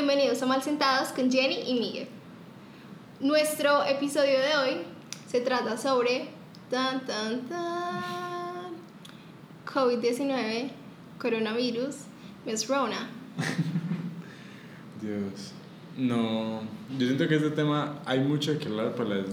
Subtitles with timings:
[0.00, 2.06] Bienvenidos a Mal Sentados con Jenny y Miguel.
[3.18, 4.76] Nuestro episodio de hoy
[5.26, 6.28] se trata sobre
[6.70, 8.74] tan, tan, tan,
[9.66, 10.70] COVID-19,
[11.20, 11.96] coronavirus,
[12.46, 13.08] Miss Rona.
[15.02, 15.50] Dios.
[15.96, 16.60] No,
[16.96, 19.26] yo siento que este tema hay mucho que hablar, pero es,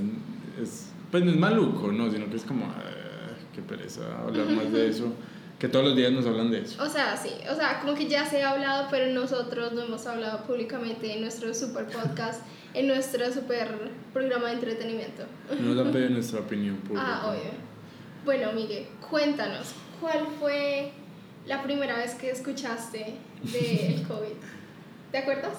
[0.60, 4.72] es- pues no es maluco, no, sino que es como, ah, qué pereza hablar más
[4.72, 5.14] de eso,
[5.66, 6.84] que todos los días nos hablan de eso.
[6.84, 10.06] O sea, sí, o sea, como que ya se ha hablado, pero nosotros no hemos
[10.06, 12.44] hablado públicamente en nuestro super podcast,
[12.76, 13.68] en nuestro super
[14.14, 15.24] programa de entretenimiento.
[15.60, 17.04] Nos han pedido nuestra opinión pública.
[17.04, 17.50] Ah, obvio.
[18.24, 20.92] Bueno, Miguel, cuéntanos, ¿cuál fue
[21.48, 24.36] la primera vez que escuchaste del COVID?
[25.12, 25.58] ¿Te acuerdas?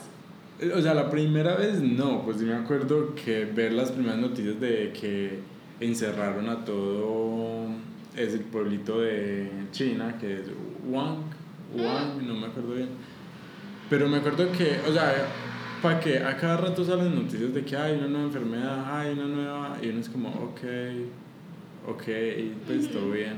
[0.73, 4.61] O sea, la primera vez no, pues sí me acuerdo que ver las primeras noticias
[4.61, 5.41] de que
[5.81, 7.67] encerraron a todo
[8.17, 10.51] ese pueblito de China, que es
[10.87, 11.25] Wuhan,
[11.75, 12.89] Wuhan, no me acuerdo bien.
[13.89, 15.29] Pero me acuerdo que, o sea,
[15.83, 19.27] para que a cada rato salen noticias de que hay una nueva enfermedad, hay una
[19.27, 20.61] nueva, y uno es como, ok,
[21.87, 22.05] ok,
[22.67, 23.35] pues todo bien.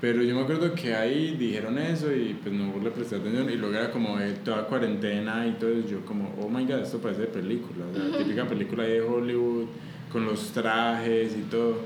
[0.00, 3.56] Pero yo me acuerdo que ahí dijeron eso y pues no le presté atención y
[3.56, 6.98] luego era como de toda cuarentena y todo eso, yo como, oh my god, esto
[6.98, 9.66] parece de película, o sea, típica película de Hollywood
[10.12, 11.78] con los trajes y todo.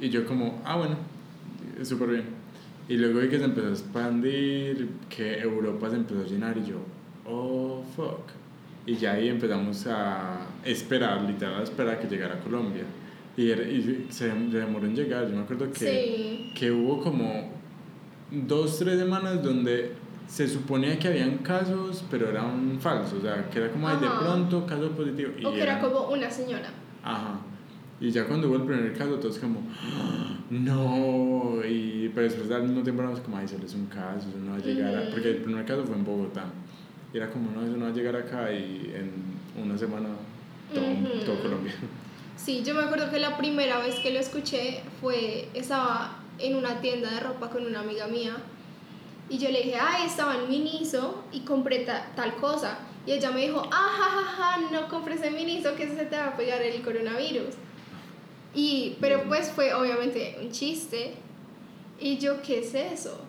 [0.00, 1.15] Y yo como, ah bueno, es
[1.84, 2.24] súper bien.
[2.88, 6.66] Y luego vi que se empezó a expandir, que Europa se empezó a llenar y
[6.70, 6.76] yo,
[7.26, 8.20] oh fuck.
[8.86, 12.84] Y ya ahí empezamos a esperar, literal, a esperar a que llegara a Colombia.
[13.36, 16.52] Y, era- y se, demoró en llegar, yo me acuerdo que Sí.
[16.54, 17.50] que hubo como
[18.30, 19.92] dos, tres semanas donde
[20.28, 24.64] se suponía que habían casos, pero eran falsos, o sea, que era como de pronto
[24.66, 25.32] caso positivo.
[25.38, 26.70] Y O que era eran- como una señora.
[27.02, 27.40] Ajá.
[28.00, 32.64] Y ya cuando hubo el primer caso, todos como, "Ah, no, y pero después al
[32.64, 35.10] mismo tiempo éramos como, ay, solo es un caso, eso no va a llegar, a-".
[35.10, 36.44] Porque el primer caso fue en Bogotá.
[37.12, 39.10] Y era como, no, eso no va a llegar acá y en
[39.62, 40.08] una semana
[40.74, 41.24] todo, Ujú.
[41.24, 41.72] todo Colombia.
[42.36, 46.80] Sí, yo me acuerdo que la primera vez que lo escuché fue, estaba en una
[46.82, 48.36] tienda de ropa con una amiga mía
[49.30, 52.78] y yo le dije, ay, estaba en Miniso y compré ta- tal cosa.
[53.06, 54.24] Y ella me dijo, ah, ja, ja,
[54.60, 57.54] ja, no compres en Miniso que se te va a pegar el coronavirus.
[58.56, 61.14] Y, pero pues fue obviamente un chiste.
[62.00, 63.20] Y yo, ¿qué es eso?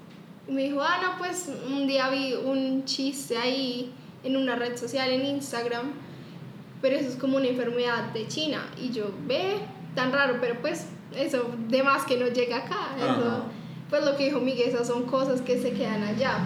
[0.47, 3.91] Y me dijo, ah, no, pues un día vi un chiste ahí
[4.23, 5.91] en una red social, en Instagram,
[6.81, 8.65] pero eso es como una enfermedad de China.
[8.81, 9.57] Y yo, ve,
[9.95, 12.95] tan raro, pero pues eso, de más que no llega acá.
[12.97, 13.43] Eso, Ajá.
[13.89, 16.39] pues lo que dijo Miguel, esas son cosas que se quedan allá.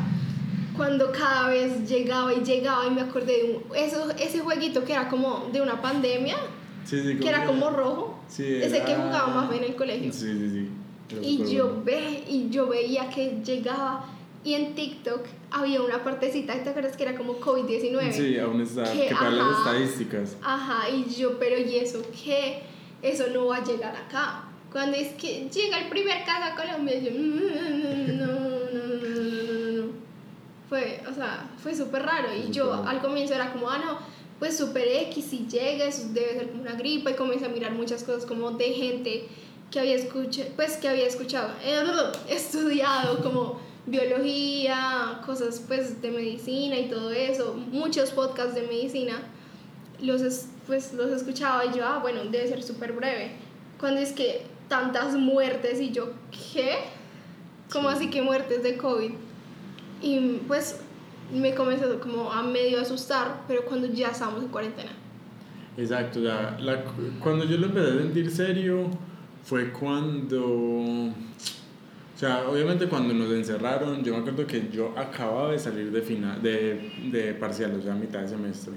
[0.76, 4.94] Cuando cada vez llegaba y llegaba y me acordé de un, eso, ese jueguito que
[4.94, 6.38] era como de una pandemia,
[6.86, 10.12] Sí, sí, que era como rojo, Sí, ese que era- jugábamos en el colegio.
[10.12, 10.70] Sí, sí, sí.
[11.16, 11.84] Era Y yo, bueno.
[11.84, 14.06] ve, y yo veía que llegaba
[14.44, 15.22] y en TikTok
[15.52, 18.12] había una partecita, ¿te acuerdas que era como COVID-19?
[18.12, 19.58] Sí, aún está, Que, que para las ajá.
[19.78, 20.38] estadísticas.
[20.42, 22.64] Ajá, y yo, pero ¿y eso qué?
[23.02, 24.44] Eso no va a llegar acá.
[24.72, 28.26] Cuando es que llega el primer caso a Colombia, yo, no, no, no,
[28.72, 29.92] no, no, no, no.
[30.70, 32.30] Fue, o sea, fue súper raro.
[32.34, 33.98] Y yo al comienzo era como, ah, no,
[34.42, 37.12] pues super X, si llega, eso debe ser como una gripa.
[37.12, 39.28] Y comencé a mirar muchas cosas como de gente
[39.70, 41.80] que había escuchado, pues que había escuchado, eh,
[42.30, 49.22] estudiado como biología, cosas pues de medicina y todo eso, muchos podcasts de medicina
[50.02, 53.34] los, es- pues, los escuchaba y yo, ah, bueno, debe ser súper breve.
[53.80, 56.14] Cuando es que tantas muertes y yo,
[56.54, 56.78] ¿qué?
[57.72, 57.96] ¿Cómo Sí.
[57.98, 59.12] así que muertes de COVID?
[60.02, 60.78] Y pues
[61.34, 64.92] me comenzó como a medio asustar, pero cuando ya estábamos en cuarentena.
[65.78, 66.84] Exacto, ya, la,
[67.20, 68.90] cuando yo lo empecé a sentir serio
[69.44, 71.14] fue cuando, o
[72.16, 76.42] sea, obviamente cuando nos encerraron, yo me acuerdo que yo acababa de salir de, final,
[76.42, 78.74] de, de parcial, o sea, mitad de semestre,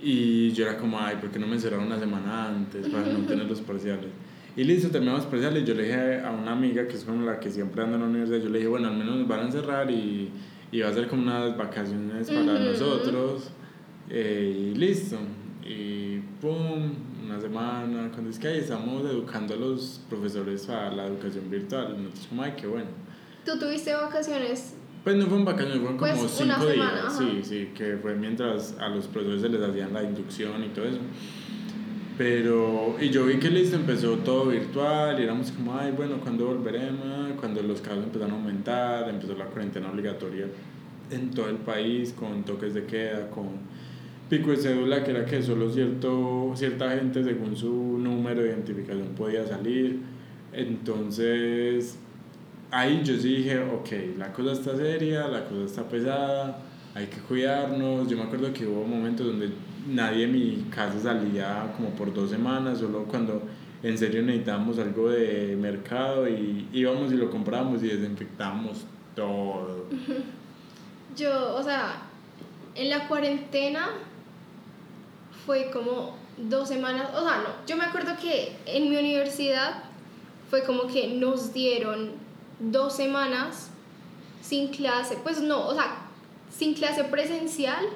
[0.00, 3.18] y yo era como, ay, ¿por qué no me encerraron una semana antes para no
[3.26, 4.10] tener los parciales?
[4.56, 7.38] Y listo, terminamos los parciales, yo le dije a una amiga que es como la
[7.38, 9.42] que siempre anda en la universidad, yo le dije, bueno, al menos nos van a
[9.44, 10.30] encerrar y,
[10.72, 12.64] y va a ser como unas vacaciones para Ujú.
[12.64, 13.50] nosotros.
[14.10, 15.16] Eh, y listo.
[15.64, 16.92] Y pum,
[17.24, 21.96] una semana, cuando es que ahí estamos educando a los profesores a la educación virtual.
[22.02, 22.86] Nosotros como, ay, qué bueno.
[23.44, 24.74] ¿Tú tuviste vacaciones?
[25.02, 27.04] Pues no fueron vacaciones, fueron como Pues, una cinco semana, días.
[27.06, 27.18] ajá.
[27.18, 30.84] Sí, sí, que fue mientras a los profesores se les hacían la inducción y todo
[30.84, 30.98] eso.
[32.18, 36.46] Pero, y yo vi que listo, empezó todo virtual y éramos como, ay, bueno, ¿cuándo
[36.46, 37.32] volveremos?
[37.38, 40.46] Cuando los casos empezaron a aumentar, empezó la cuarentena obligatoria
[41.10, 43.48] en todo el país, con toques de queda, con
[44.30, 49.08] pico de cédula, que era que solo cierto, cierta gente según su número de identificación
[49.08, 50.00] podía salir.
[50.54, 51.98] Entonces,
[52.70, 56.60] ahí yo sí dije, ok, la cosa está seria, la cosa está pesada,
[56.96, 58.08] hay que cuidarnos.
[58.08, 59.50] Yo me acuerdo que hubo momentos donde
[59.86, 63.42] nadie en mi casa salía como por dos semanas, solo cuando
[63.82, 69.84] en serio necesitábamos algo de mercado y íbamos y lo comprábamos y desinfectábamos todo.
[71.16, 72.02] Yo, o sea,
[72.74, 73.88] en la cuarentena
[75.44, 79.84] fue como dos semanas, o sea, no, yo me acuerdo que en mi universidad
[80.50, 82.10] fue como que nos dieron
[82.58, 83.70] dos semanas
[84.42, 86.05] sin clase, pues no, o sea,
[86.50, 87.86] sin clase presencial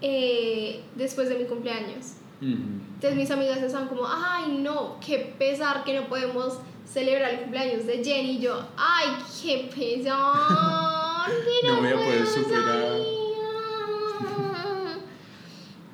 [0.00, 2.14] eh, después de mi cumpleaños.
[2.40, 7.86] Entonces mis amigas estaban como, ay no, qué pesar que no podemos celebrar el cumpleaños
[7.86, 9.08] de Jenny y yo, ay,
[9.42, 10.12] qué pesar.
[11.62, 12.96] Que no, no voy a poder superar.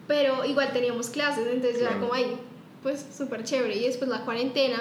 [0.09, 2.39] Pero igual teníamos clases, entonces yo era como, ay,
[2.83, 3.77] pues súper chévere.
[3.77, 4.79] Y después la cuarentena,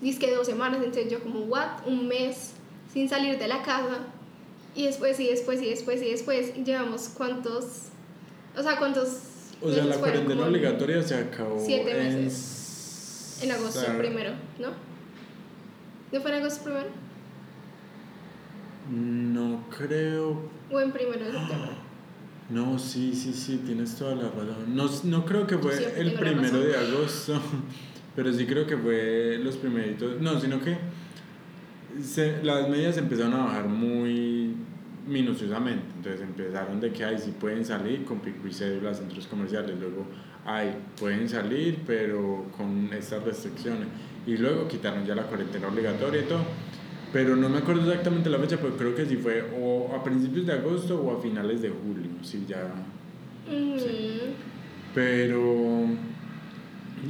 [0.00, 2.54] dice que dos semanas, entonces yo como, what, un mes
[2.92, 3.98] sin salir de la casa.
[4.74, 7.88] Y después, y después, y después, y después, llevamos cuántos,
[8.56, 9.08] o sea, cuántos...
[9.60, 11.62] O sea, la cuarentena obligatoria se acabó.
[11.64, 13.40] Siete meses.
[13.42, 14.68] En, agosto primero, ¿no?
[16.12, 16.88] ¿No fue en agosto primero?
[18.90, 20.50] No creo.
[20.70, 21.70] O en primero de septiembre.
[22.50, 24.74] No, sí, sí, sí, tienes toda la razón.
[24.74, 27.40] No, no creo que fue el primero de agosto,
[28.16, 30.20] pero sí creo que fue los primeritos.
[30.20, 30.76] No, sino que
[32.02, 34.29] se, las medidas empezaron a bajar muy
[35.10, 35.84] minuciosamente.
[35.96, 39.78] Entonces empezaron de que, ay, sí pueden salir con pico y cédula a centros comerciales.
[39.78, 40.06] Luego,
[40.46, 43.88] ay, pueden salir, pero con estas restricciones.
[44.26, 46.44] Y luego quitaron ya la cuarentena obligatoria y todo
[47.12, 50.46] pero no me acuerdo exactamente la fecha, pero creo que sí fue o a principios
[50.46, 52.72] de agosto o a finales de julio, sí, ya.
[54.94, 55.86] Pero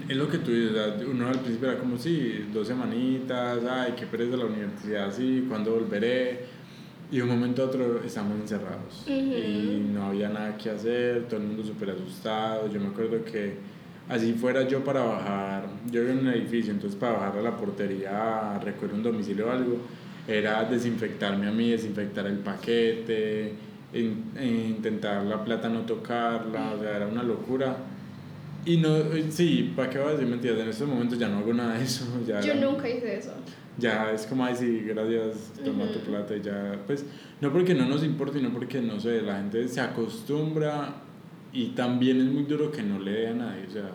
[0.09, 0.77] es lo que tú dices,
[1.11, 5.73] uno al principio era como, sí, dos semanitas, ay, qué pereza la universidad, sí, ¿cuándo
[5.73, 6.60] volveré?
[7.11, 11.41] Y de un momento a otro estamos encerrados y no había nada que hacer, todo
[11.41, 12.71] el mundo súper asustado.
[12.71, 13.57] Yo me acuerdo que
[14.09, 17.57] así fuera yo para bajar, yo vivo en un edificio, entonces para bajar a la
[17.57, 19.79] portería, recuerdo un domicilio o algo,
[20.29, 23.55] era desinfectarme a mí, desinfectar el paquete,
[23.93, 27.77] intentar la plata no tocarla, o sea, era una locura.
[28.65, 28.95] Y no,
[29.31, 30.59] sí, ¿para qué voy a decir mentiras?
[30.59, 32.05] En estos momentos ya no hago nada de eso.
[32.27, 33.33] Ya, yo nunca hice eso.
[33.81, 37.05] Ya es como, ay, sí, gracias, toma tu plata y ya, pues,
[37.41, 40.97] no porque no nos importe, sino porque, no sé, la gente se acostumbra
[41.53, 43.91] y también es muy duro que no le dé a nadie, o sea,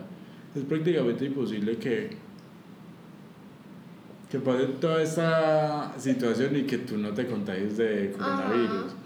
[0.54, 2.16] es prácticamente imposible que,
[4.30, 9.05] que pase toda esta situación y que tú no te contagies de coronavirus.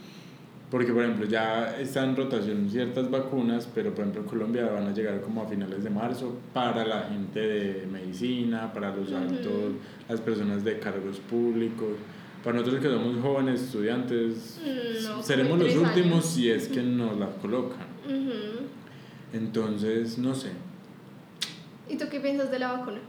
[0.71, 4.87] Porque, por ejemplo, ya están en rotación ciertas vacunas, pero, por ejemplo, en Colombia van
[4.87, 9.73] a llegar como a finales de marzo para la gente de medicina, para los altos,
[10.09, 11.89] las personas de cargos públicos.
[12.45, 17.27] Para nosotros que somos jóvenes, estudiantes, mm, seremos los últimos si es que nos la
[17.31, 17.91] colocan.
[19.33, 20.51] Entonces, no sé.
[21.89, 23.01] ¿Y tú qué piensas de la vacuna?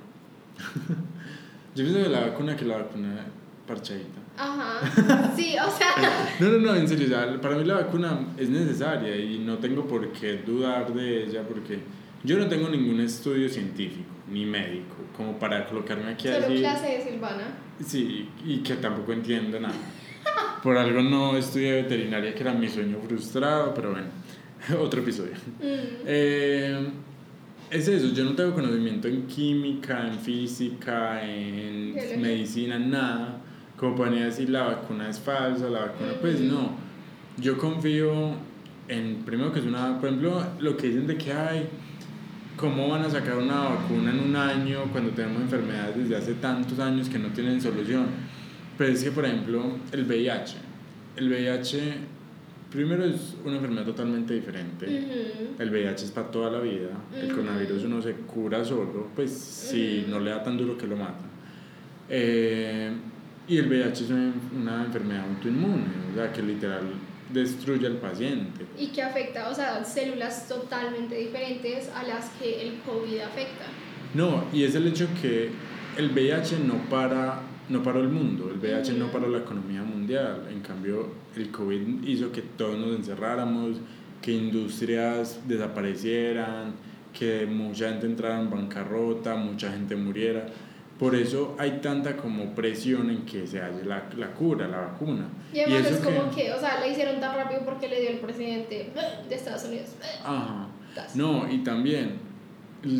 [1.75, 3.25] Yo pienso de la vacuna que la vacuna
[3.67, 4.20] parchadita.
[4.41, 5.31] Ajá.
[5.35, 6.35] Sí, o sea.
[6.39, 7.07] no, no, no, en serio,
[7.41, 11.79] para mí la vacuna es necesaria y no tengo por qué dudar de ella porque
[12.23, 17.01] yo no tengo ningún estudio científico ni médico como para colocarme aquí Solo clase de
[17.01, 17.43] Silvana.
[17.85, 19.75] Sí, y que tampoco entiendo nada.
[20.63, 24.07] Por algo no estudié veterinaria, que era mi sueño frustrado, pero bueno.
[24.79, 25.33] otro episodio.
[25.59, 26.03] Mm.
[26.05, 26.87] Eh,
[27.69, 33.40] es eso, yo no tengo conocimiento en química, en física, en medicina, nada.
[33.81, 36.69] Como podría decir, la vacuna es falsa, la vacuna, pues no.
[37.37, 38.35] Yo confío
[38.87, 41.67] en, primero que es una, por ejemplo, lo que dicen de que hay,
[42.57, 46.77] ¿cómo van a sacar una vacuna en un año cuando tenemos enfermedades desde hace tantos
[46.77, 48.05] años que no tienen solución?
[48.77, 50.57] Pero es que, por ejemplo, el VIH.
[51.15, 52.11] El VIH
[52.71, 54.85] Primero es una enfermedad totalmente diferente.
[55.57, 56.91] El VIH es para toda la vida.
[57.19, 60.95] El coronavirus uno se cura solo, pues si no le da tan duro que lo
[60.95, 61.25] mata.
[62.07, 62.91] Eh,
[63.51, 66.83] y el VIH es una, enfermedad autoinmune, o sea, que literal
[67.33, 68.65] destruye al paciente.
[68.79, 73.65] Y que afecta, o sea, células totalmente diferentes a las que el COVID afecta.
[74.13, 75.49] No, y es el hecho que
[75.97, 80.47] el VIH no para no paró el mundo, el VIH no paró la economía mundial,
[80.49, 83.77] en cambio el COVID hizo que todos nos encerráramos,
[84.21, 86.73] que industrias desaparecieran,
[87.17, 90.47] que mucha gente entrara en bancarrota, mucha gente muriera.
[91.01, 95.29] Por eso hay tanta como presión en que se halle la, la cura, la vacuna.
[95.51, 98.19] Y además es como que, o sea, la hicieron tan rápido porque le dio el
[98.19, 98.91] presidente
[99.27, 99.95] de Estados Unidos.
[100.23, 100.67] Ajá.
[101.15, 102.19] No, y también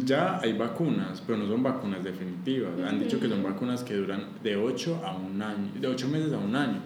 [0.03, 2.72] ya hay vacunas, pero no son vacunas definitivas.
[2.88, 6.34] Han dicho que son vacunas que duran de 8 a un año, de 8 meses
[6.34, 6.81] a un año.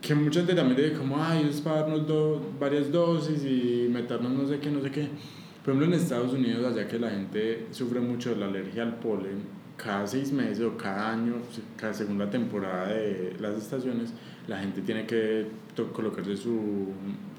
[0.00, 4.30] que mucha gente también dice como, ay, es para darnos do, varias dosis y meternos
[4.30, 5.08] no sé qué, no sé qué.
[5.64, 8.94] Por ejemplo, en Estados Unidos, allá que la gente sufre mucho de la alergia al
[8.94, 11.36] polen, cada seis meses o cada año,
[11.76, 14.12] cada segunda temporada de las estaciones,
[14.46, 15.46] la gente tiene que
[15.92, 16.88] colocarse su,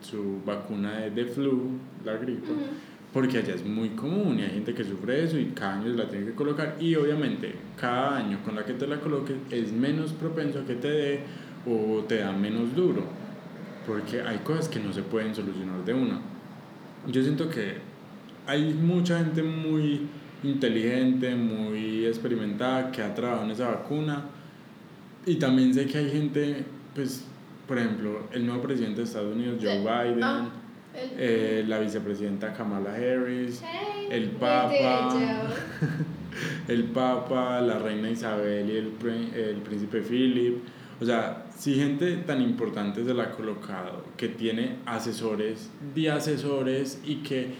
[0.02, 1.72] su vacuna de, de, flu,
[2.04, 2.48] la gripe,
[3.14, 6.10] porque allá es muy común y hay gente que sufre eso y cada año la
[6.10, 10.14] tiene que colocar y obviamente cada año con la que te la coloques es menos
[10.14, 11.20] propenso a que te dé
[11.68, 13.04] o te da menos duro,
[13.86, 16.20] porque hay cosas que no se pueden solucionar de una.
[17.08, 17.76] Yo siento que
[18.48, 20.08] hay mucha gente muy
[20.44, 24.26] inteligente, muy experimentada que ha trabajado en esa vacuna.
[25.26, 27.26] Y también sé que hay gente, pues,
[27.68, 30.50] por ejemplo, el nuevo presidente de Estados Unidos, Joe Biden, ah,
[30.94, 33.62] eh, la vicepresidenta Kamala Harris,
[34.10, 35.16] el Papa,
[36.68, 40.58] el Papa, la reina Isabel y el, el príncipe Philip.
[41.00, 47.00] O sea, si gente tan importante se la ha colocado, que tiene asesores de asesores
[47.06, 47.54] y que,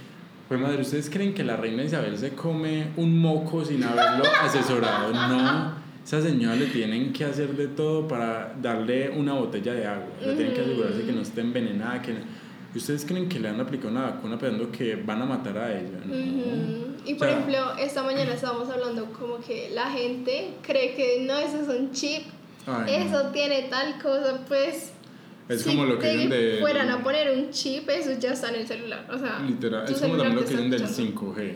[0.52, 5.14] pues madre, ¿ustedes creen que la reina Isabel se come un moco sin haberlo asesorado?
[5.14, 10.10] No, esa señora le tienen que hacer de todo para darle una botella de agua,
[10.20, 12.16] le tienen que asegurarse que no esté envenenada, que
[12.76, 16.00] ¿Ustedes creen que le han aplicado una vacuna pensando que van a matar a ella?
[17.06, 21.62] Y por ejemplo, esta mañana estábamos hablando como que la gente cree que no, eso
[21.62, 22.24] es un chip.
[22.90, 24.92] Eso tiene tal cosa, pues...
[25.52, 26.58] Es como lo que dicen de...
[26.62, 29.08] fueran a poner un chip, eso ya está en el celular.
[29.12, 31.54] O sea, literal, es como también lo que dicen del 5G.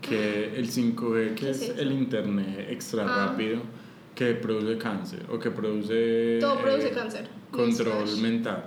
[0.00, 3.26] Que el 5G, que es, el internet extra ah.
[3.26, 3.60] rápido,
[4.14, 6.38] que produce cáncer o que produce...
[6.40, 7.28] Todo produce eh, cáncer.
[7.50, 8.64] Control mental.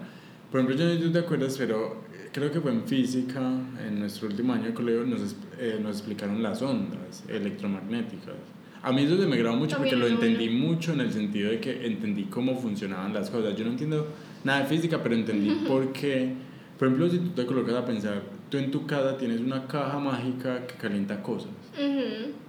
[0.49, 3.41] Por ejemplo, yo no te acuerdas, pero creo que fue en física,
[3.85, 8.35] en nuestro último año de colegio, nos, eh, nos explicaron las ondas electromagnéticas.
[8.83, 11.59] A mí eso se me grabó mucho porque lo entendí mucho en el sentido de
[11.59, 13.55] que entendí cómo funcionaban las cosas.
[13.55, 14.07] Yo no entiendo
[14.43, 16.33] nada de física, pero entendí por qué.
[16.77, 19.99] Por ejemplo, si tú te colocas a pensar, tú en tu casa tienes una caja
[19.99, 21.51] mágica que calienta cosas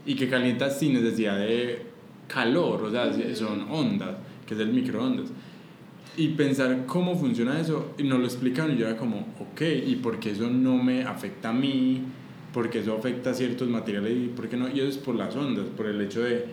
[0.07, 1.87] y que calienta sin necesidad de
[2.29, 5.27] calor, o sea, son ondas, que es el microondas.
[6.17, 9.97] Y pensar cómo funciona eso, y nos lo explicaron y yo era como, ok, ¿y
[9.97, 12.03] por qué eso no me afecta a mí?
[12.53, 15.35] porque eso afecta a ciertos materiales y por qué no, y eso es por las
[15.35, 16.47] ondas, por el hecho de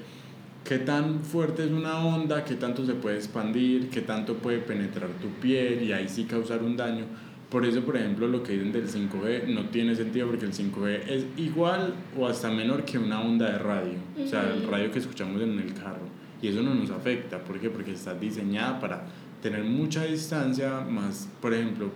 [0.63, 5.10] qué tan fuerte es una onda, qué tanto se puede expandir, qué tanto puede penetrar
[5.22, 7.06] tu piel y ahí sí causar un daño.
[7.50, 11.00] Por eso, por ejemplo, lo que dicen del 5G no tiene sentido porque el 5G
[11.08, 15.00] es igual o hasta menor que una onda de radio, o sea, el radio que
[15.00, 16.08] escuchamos en el carro.
[16.42, 17.70] Y eso no nos afecta, ¿por qué?
[17.70, 19.04] Porque está diseñada para
[19.42, 21.89] tener mucha distancia, más, por ejemplo,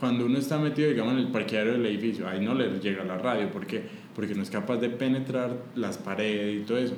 [0.00, 3.18] cuando uno está metido, digamos, en el parqueadero del edificio, ahí no le llega la
[3.18, 3.50] radio.
[3.50, 3.82] ¿Por qué?
[4.14, 6.94] Porque no es capaz de penetrar las paredes y todo eso.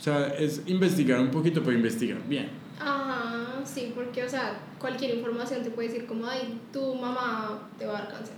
[0.00, 2.48] O sea, es investigar un poquito, pero investigar bien.
[2.80, 7.84] Ajá, sí, porque, o sea, cualquier información te puede decir como, ay, tu mamá te
[7.84, 8.36] va a dar cáncer.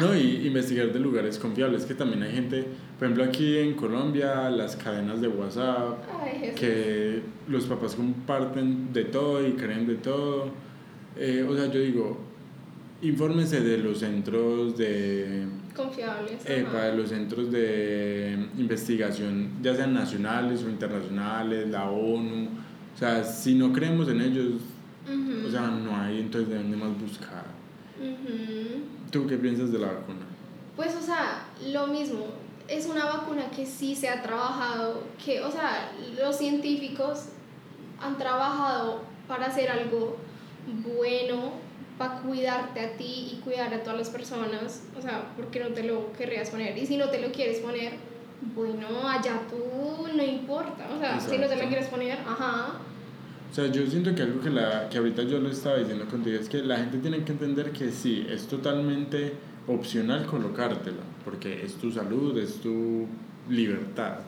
[0.00, 2.66] no, y investigar de lugares confiables, que también hay gente,
[2.98, 5.98] por ejemplo, aquí en Colombia, las cadenas de WhatsApp,
[6.56, 10.70] que los papás comparten de todo y creen de todo
[11.16, 12.18] eh, o sea, yo digo,
[13.02, 15.44] infórmese de los centros de...
[15.74, 16.42] Confiables.
[16.46, 22.48] Eh, para los centros de investigación, ya sean nacionales o internacionales, la ONU.
[22.94, 24.54] O sea, si no creemos en ellos,
[25.46, 27.44] o sea, no hay entonces de dónde más buscar.
[29.10, 30.20] ¿Tú qué piensas de la vacuna?
[30.76, 32.26] Pues, o sea, lo mismo.
[32.68, 37.26] Es una vacuna que sí se ha trabajado, que, o sea, los científicos
[38.00, 40.16] han trabajado para hacer algo
[40.96, 41.52] bueno
[42.00, 45.68] para cuidarte a ti y cuidar a todas las personas, o sea, ¿por qué no
[45.68, 46.78] te lo querrías poner?
[46.78, 47.92] Y si no te lo quieres poner,
[48.54, 52.78] bueno, allá tú, no importa, o sea, si no te lo quieres poner, ajá.
[53.50, 56.40] O sea, yo siento que algo que, la, que ahorita yo lo estaba diciendo contigo
[56.40, 59.34] es que la gente tiene que entender que sí, es totalmente
[59.68, 63.06] opcional colocártelo, porque es tu salud, es tu
[63.50, 64.20] libertad.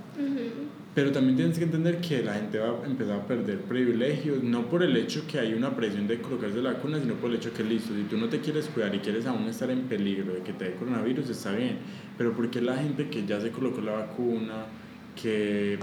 [0.95, 4.69] Pero también tienes que entender que la gente va a empezar a perder privilegios, no
[4.69, 7.51] por el hecho que hay una presión de colocarse la vacuna, sino por el hecho
[7.55, 10.41] que listo, si tú no te quieres cuidar y quieres aún estar en peligro de
[10.41, 11.79] que te dé coronavirus, está bien.
[12.19, 14.67] Pero porque la gente que ya se colocó la vacuna,
[15.21, 15.79] que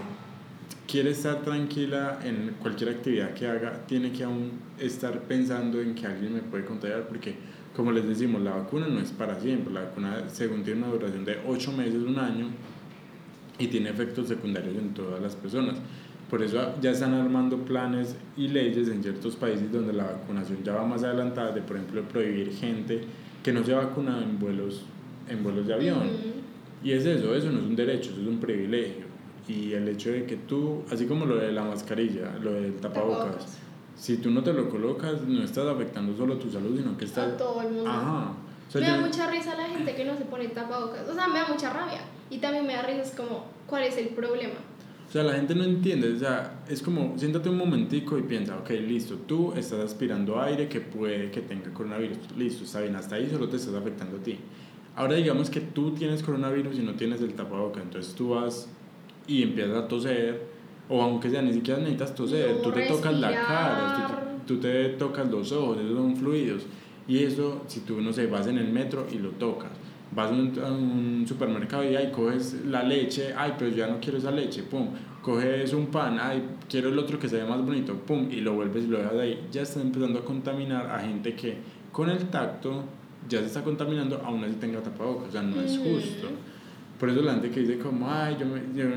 [0.88, 6.06] quiere estar tranquila en cualquier actividad que haga, tiene que aún estar pensando en que
[6.06, 7.34] alguien me puede contagiar, porque
[7.76, 11.26] como les decimos, la vacuna no es para siempre, la vacuna según tiene una duración
[11.26, 12.48] de 8 meses, un año,
[13.60, 15.78] y tiene efectos secundarios en todas las personas.
[16.30, 20.74] Por eso ya están armando planes y leyes en ciertos países donde la vacunación ya
[20.74, 23.02] va más adelantada, de por ejemplo prohibir gente
[23.44, 24.84] que no se vacuna en vuelos,
[25.28, 26.10] en vuelos de avión.
[26.84, 29.10] Y es eso, eso no es un derecho, eso es un privilegio.
[29.48, 33.58] Y el hecho de que tú, así como lo de la mascarilla, lo del tapabocas,
[33.96, 37.34] si tú no te lo colocas, no estás afectando solo tu salud, sino que estás...
[37.34, 37.90] A todo el mundo.
[37.90, 38.34] Ajá.
[38.76, 41.08] Me da yo- mucha risa la gente que no se pone tapabocas.
[41.10, 42.02] O sea, me da mucha rabia.
[42.30, 44.54] Y también me da risa, es como, ¿cuál es el problema?
[45.08, 48.56] O sea, la gente no entiende, o sea, es como, siéntate un momentico y piensa,
[48.58, 53.16] ok, listo, tú estás aspirando aire que puede que tenga coronavirus, listo, está bien, hasta
[53.16, 54.38] ahí solo te estás afectando a ti.
[54.96, 58.70] Ahora digamos que tú tienes coronavirus y no tienes el tapaboca, entonces tú vas
[59.26, 60.44] y empiezas a toser,
[60.88, 64.26] o aunque sea, ni siquiera necesitas toser, No, tú te tocas la cara, respirar.
[64.46, 66.64] tú, tú te tocas los ojos, esos son fluidos.
[67.10, 69.72] Y eso, si tú, no sé, vas en el metro y lo tocas,
[70.16, 73.88] vas a un, a un supermercado y ahí coges la leche, ay, pero yo ya
[73.88, 74.90] no quiero esa leche, pum,
[75.24, 78.54] coges un pan, ay, quiero el otro que se ve más bonito, pum, y lo
[78.54, 81.58] vuelves y lo dejas ahí, ya estás empezando a contaminar a gente que
[81.92, 82.84] con el tacto
[83.28, 86.28] ya se está contaminando, aún así tenga tapabocas, o sea, no es justo.
[87.00, 88.90] Por eso la gente que dice como, ay, yo me, yo-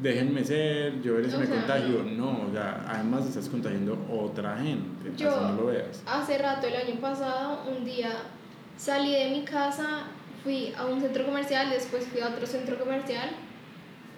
[0.00, 2.02] déjenme ser, yo O me sea, contagio.
[2.04, 6.02] No, o sea, además estás contagiando otra gente, Yo- así no lo veas.
[6.06, 8.10] Hace rato, el año pasado, un día
[8.78, 10.04] salí de mi casa,
[10.42, 13.28] fui a un centro comercial, después fui a otro centro comercial.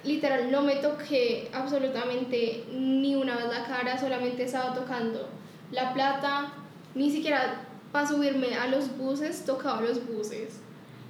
[0.05, 5.29] Literal, no me toqué absolutamente ni una vez la cara, solamente estaba tocando
[5.73, 6.53] la plata,
[6.95, 10.61] ni siquiera para subirme a los buses tocaba los buses.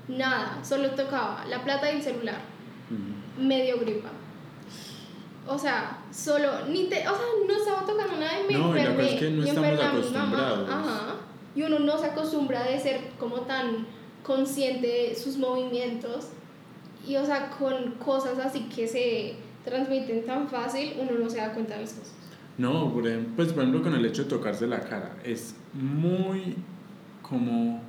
[0.09, 2.39] Nada, solo tocaba la plata y el celular.
[3.39, 4.11] Medio gripa.
[5.47, 8.75] O sea, solo, ni te, o sea, no estaba tocando nada y me No, y
[8.75, 9.15] la enfermé.
[9.15, 9.99] es que no y estamos enfermé a mi mamá.
[9.99, 10.71] acostumbrados.
[10.71, 11.15] Ajá.
[11.55, 13.87] Y uno no se acostumbra de ser como tan
[14.23, 16.29] consciente de sus movimientos.
[17.07, 21.53] Y o sea, con cosas así que se transmiten tan fácil, uno no se da
[21.53, 22.13] cuenta de las cosas.
[22.57, 26.57] No, por ejemplo, pues por ejemplo con el hecho de tocarse la cara, es muy
[27.21, 27.83] como...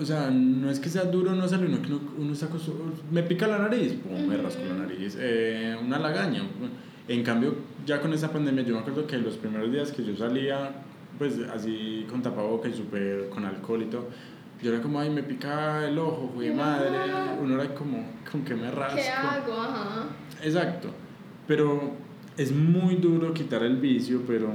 [0.00, 2.92] O sea, no es que sea duro no hacerlo, no que uno, uno está acostumbrado...
[3.10, 6.42] Me pica la nariz, pum, me rasco la nariz, eh, una lagaña.
[7.08, 10.16] En cambio, ya con esa pandemia, yo me acuerdo que los primeros días que yo
[10.16, 10.70] salía,
[11.18, 14.08] pues así con tapabocas y súper con alcohol y todo,
[14.62, 16.88] yo era como, ay, me pica el ojo, fui madre,
[17.40, 18.96] uno era como, ¿con qué me rasco?
[18.96, 19.60] ¿Qué hago?
[19.60, 20.06] Ajá.
[20.42, 20.88] Exacto.
[21.46, 21.94] Pero
[22.36, 24.50] es muy duro quitar el vicio, pero...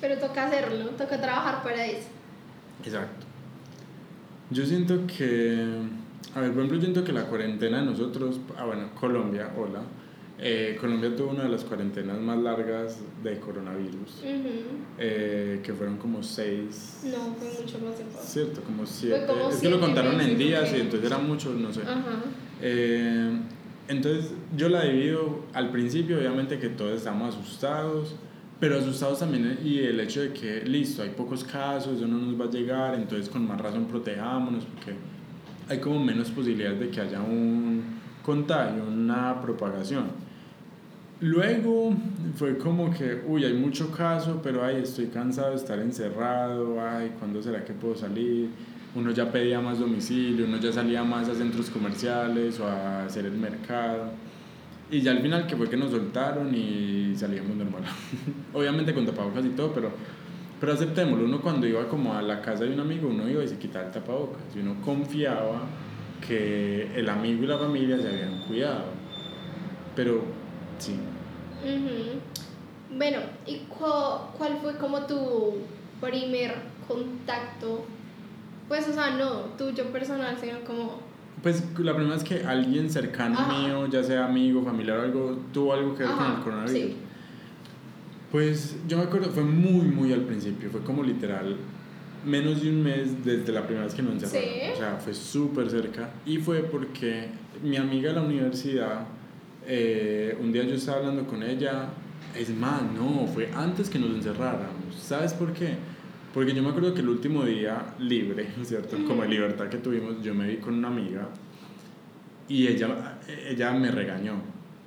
[0.00, 2.08] Pero toca hacerlo, toca trabajar para eso.
[2.84, 3.26] Exacto.
[4.50, 5.64] Yo siento que...
[6.34, 8.40] A ver, por ejemplo, yo siento que la cuarentena de nosotros...
[8.56, 9.82] Ah, bueno, Colombia, hola.
[10.42, 14.22] Eh, Colombia tuvo una de las cuarentenas más largas de coronavirus.
[14.98, 17.00] Eh, que fueron como seis...
[17.04, 18.18] No, fue mucho más tiempo.
[18.22, 19.26] Cierto, como siete.
[19.26, 21.82] como es que lo contaron en días y entonces era mucho, no sé.
[21.82, 22.22] Ajá.
[22.62, 23.38] Eh,
[23.88, 28.14] entonces yo la divido al principio, obviamente que todos estamos asustados,
[28.60, 32.38] pero asustados también y el hecho de que listo, hay pocos casos, eso no nos
[32.38, 34.94] va a llegar, entonces con más razón protejámonos porque
[35.68, 37.82] hay como menos posibilidades de que haya un
[38.22, 40.08] contagio, una propagación.
[41.20, 41.94] Luego
[42.36, 47.12] fue como que, uy, hay mucho caso, pero ay, estoy cansado de estar encerrado, ay,
[47.18, 48.50] ¿cuándo será que puedo salir?
[48.94, 53.26] Uno ya pedía más domicilio, uno ya salía más a centros comerciales o a hacer
[53.26, 54.10] el mercado.
[54.90, 57.82] Y ya al final que fue que nos soltaron y salíamos normal.
[58.54, 59.90] Obviamente con tapabocas y todo, pero,
[60.58, 61.24] pero aceptémoslo.
[61.24, 63.86] Uno cuando iba como a la casa de un amigo, uno iba y se quitaba
[63.86, 64.42] el tapabocas.
[64.56, 65.62] Y uno confiaba
[66.26, 68.86] que el amigo y la familia se habían cuidado.
[69.94, 70.22] Pero
[70.78, 70.96] sí.
[71.62, 72.96] Ujú.
[72.98, 75.58] Bueno, ¿y cu- cuál fue como tu
[76.00, 76.54] primer
[76.88, 77.84] contacto?
[78.68, 81.08] Pues, o sea, no tuyo personal, sino como...
[81.42, 83.58] Pues la primera vez que alguien cercano Ajá.
[83.58, 86.72] mío, ya sea amigo, familiar o algo, tuvo algo que ver con el coronavirus.
[86.72, 86.96] sí.
[88.30, 91.56] Pues yo me acuerdo, fue muy, muy al principio, fue como literal
[92.24, 94.50] menos de un mes desde la primera vez que nos encerraron.
[94.50, 94.70] Sí.
[94.72, 96.10] O sea, fue súper cerca.
[96.24, 97.28] Y fue porque
[97.62, 99.06] mi amiga de la universidad,
[99.66, 101.88] eh, un día yo estaba hablando con ella,
[102.38, 104.94] es más, no, fue antes que nos encerráramos.
[105.00, 105.74] ¿Sabes por qué?
[106.32, 108.96] Porque yo me acuerdo que el último día libre, ¿cierto?
[109.06, 111.28] Como de libertad que tuvimos, yo me vi con una amiga
[112.48, 114.34] y ella, ella me regañó.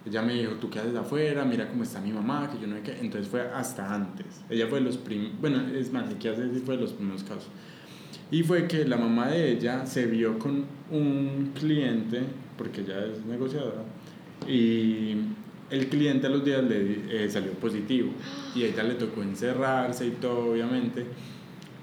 [0.05, 1.45] Ella me dijo, ¿tú qué haces afuera?
[1.45, 2.97] Mira cómo está mi mamá, que yo no sé qué.
[2.99, 4.25] Entonces fue hasta antes.
[4.49, 7.23] Ella fue de los primeros, bueno, es más, ni qué hace, fue de los primeros
[7.23, 7.47] casos.
[8.29, 12.21] Y fue que la mamá de ella se vio con un cliente,
[12.57, 13.83] porque ella es negociadora,
[14.45, 15.15] y
[15.69, 18.11] el cliente a los días le eh, salió positivo.
[18.55, 21.05] Y a ella le tocó encerrarse y todo, obviamente.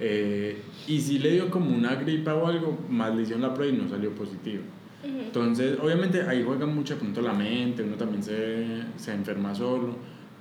[0.01, 0.57] Eh,
[0.89, 3.77] y sí le dio como una gripa o algo, más le hicieron la prueba y
[3.77, 4.63] no salió positivo.
[5.05, 5.21] Ujú.
[5.27, 9.97] Entonces, obviamente ahí juega mucho de pronto la mente, uno también se, se enferma solo,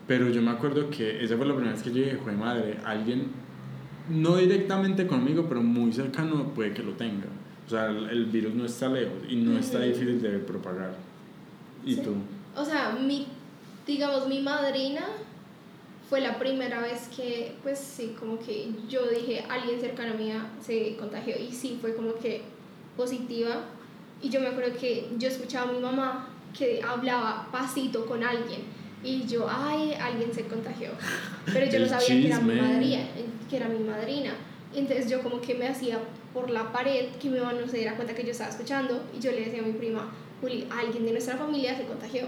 [0.07, 2.77] pero yo me acuerdo que esa fue la primera vez que yo dije, fue madre,
[2.85, 3.27] alguien,
[4.09, 7.27] no directamente conmigo, pero muy cercano puede que lo tenga.
[7.67, 9.87] O sea, el, el virus no está lejos y no está Ujú.
[9.87, 10.95] difícil de propagar.
[11.85, 12.01] ¿Y Sí.
[12.01, 12.15] tú?
[12.59, 13.27] O sea, mi,
[13.85, 15.01] digamos, mi madrina
[16.09, 20.33] fue la primera vez que, pues sí, como que yo dije, alguien cercano a mí
[20.59, 22.41] se contagió y sí, fue como que
[22.97, 23.65] positiva.
[24.21, 28.61] Y yo me acuerdo que yo escuchaba a mi mamá que hablaba pasito con alguien
[29.03, 30.89] y yo, ay, alguien se contagió.
[31.45, 33.01] Pero yo no sabía que era, mi madrina,
[33.47, 34.33] que era mi madrina.
[34.73, 35.99] Entonces yo como que me hacía
[36.33, 39.21] por la pared que mi mamá no se diera cuenta que yo estaba escuchando y
[39.21, 42.23] yo le decía a mi prima, Juli, alguien de nuestra familia se contagió.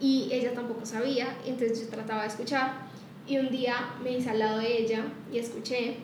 [0.00, 2.88] Y ella tampoco sabía, entonces yo trataba de escuchar.
[3.26, 5.96] Y un día me hice al lado de ella y escuché.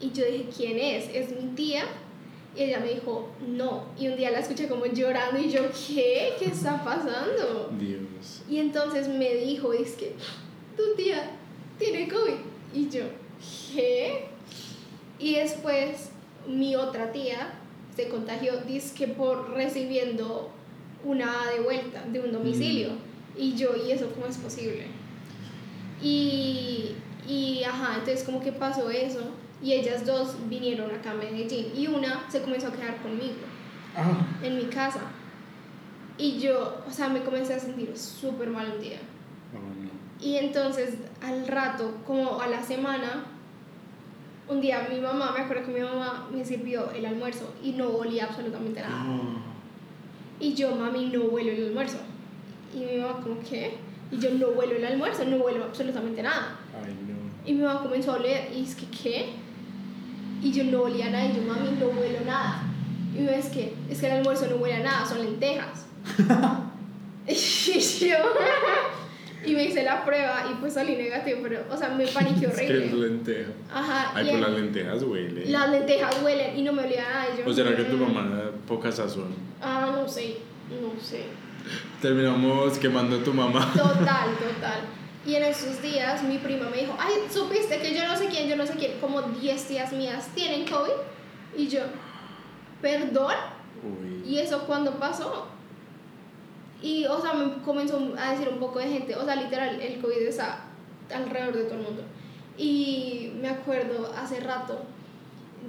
[0.00, 1.08] Y yo dije, ¿quién es?
[1.14, 1.84] ¿Es mi tía?
[2.54, 3.86] Y ella me dijo, no.
[3.98, 6.34] Y un día la escuché como llorando y yo, ¿qué?
[6.38, 7.70] ¿Qué está pasando?
[7.78, 8.42] Dios.
[8.48, 10.14] Y entonces me dijo, es que
[10.76, 11.30] tu tía
[11.78, 12.34] tiene COVID.
[12.74, 13.04] Y yo,
[13.72, 14.26] ¿qué?
[15.18, 16.10] Y después
[16.46, 17.58] mi otra tía
[17.94, 20.50] se contagió, dice que por recibiendo
[21.06, 22.90] una de vuelta de un domicilio.
[22.90, 23.38] Mm.
[23.38, 24.86] Y yo, ¿y eso cómo es posible?
[26.02, 26.92] Y,
[27.28, 29.20] y, ajá, entonces como que pasó eso
[29.62, 33.34] y ellas dos vinieron acá a Medellín y una se comenzó a quedar conmigo
[33.96, 34.26] ah.
[34.42, 35.00] en mi casa.
[36.18, 38.98] Y yo, o sea, me comencé a sentir súper mal un día.
[39.54, 43.24] Oh, y entonces al rato, como a la semana,
[44.48, 47.88] un día mi mamá, me acuerdo que mi mamá me sirvió el almuerzo y no
[47.88, 49.04] olía absolutamente nada.
[49.08, 49.55] Oh.
[50.40, 51.98] Y yo, mami, no huelo el almuerzo.
[52.74, 53.74] Y mi mamá, como, ¿qué?
[54.10, 56.58] Y yo no huelo el almuerzo, no huelo absolutamente nada.
[56.84, 57.16] Ay, no.
[57.48, 59.26] Y mi mamá comenzó a oler y es que, ¿qué?
[60.42, 62.62] Y yo no olía nada y yo, mami, no huelo nada.
[63.16, 65.86] Y me es que, es que el almuerzo no huele a nada, son lentejas.
[67.28, 68.16] y yo,
[69.44, 72.66] y me hice la prueba y pues salí negativo, pero, o sea, me paniqué horrible.
[72.76, 73.50] Es que es lenteja.
[73.72, 74.12] Ajá.
[74.14, 75.52] Ay, pues las lentejas huelen.
[75.52, 77.26] Las lentejas huelen y no me olía nada.
[77.34, 79.34] Y yo, ¿O será que tu mamá da poca sazón?
[79.60, 80.38] Ah, no sé,
[80.70, 81.24] no sé.
[82.00, 83.72] Terminamos quemando a tu mamá.
[83.76, 84.80] Total, total.
[85.26, 88.48] Y en esos días mi prima me dijo, ay, supiste que yo no sé quién,
[88.48, 90.92] yo no sé quién, como 10 tías mías tienen COVID.
[91.56, 91.80] Y yo,
[92.80, 93.34] perdón.
[94.24, 95.48] ¿Y eso cuándo pasó?
[96.80, 100.00] Y, o sea, me comenzó a decir un poco de gente, o sea, literal, el
[100.00, 100.64] COVID está
[101.12, 102.02] alrededor de todo el mundo.
[102.58, 104.82] Y me acuerdo hace rato,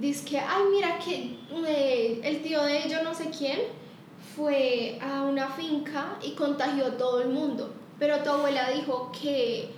[0.00, 3.60] dice que, ay, mira que eh, el tío de yo no sé quién
[4.36, 9.70] fue a una finca y contagió a todo el mundo pero tu abuela dijo que,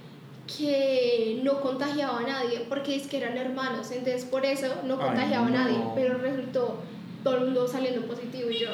[0.47, 5.47] que no contagiaba a nadie porque es que eran hermanos, entonces por eso no contagiaba
[5.47, 6.83] a nadie, pero resultó
[7.25, 8.69] todo el mundo saliendo positivo y yo...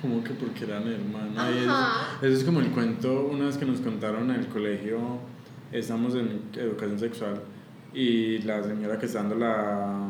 [0.00, 1.44] Como que porque eran hermanos.
[2.22, 4.98] Eso, es como el cuento, una vez que nos contaron en el colegio,
[5.72, 7.42] estamos en educación sexual
[7.92, 10.06] y la señora que está dando la,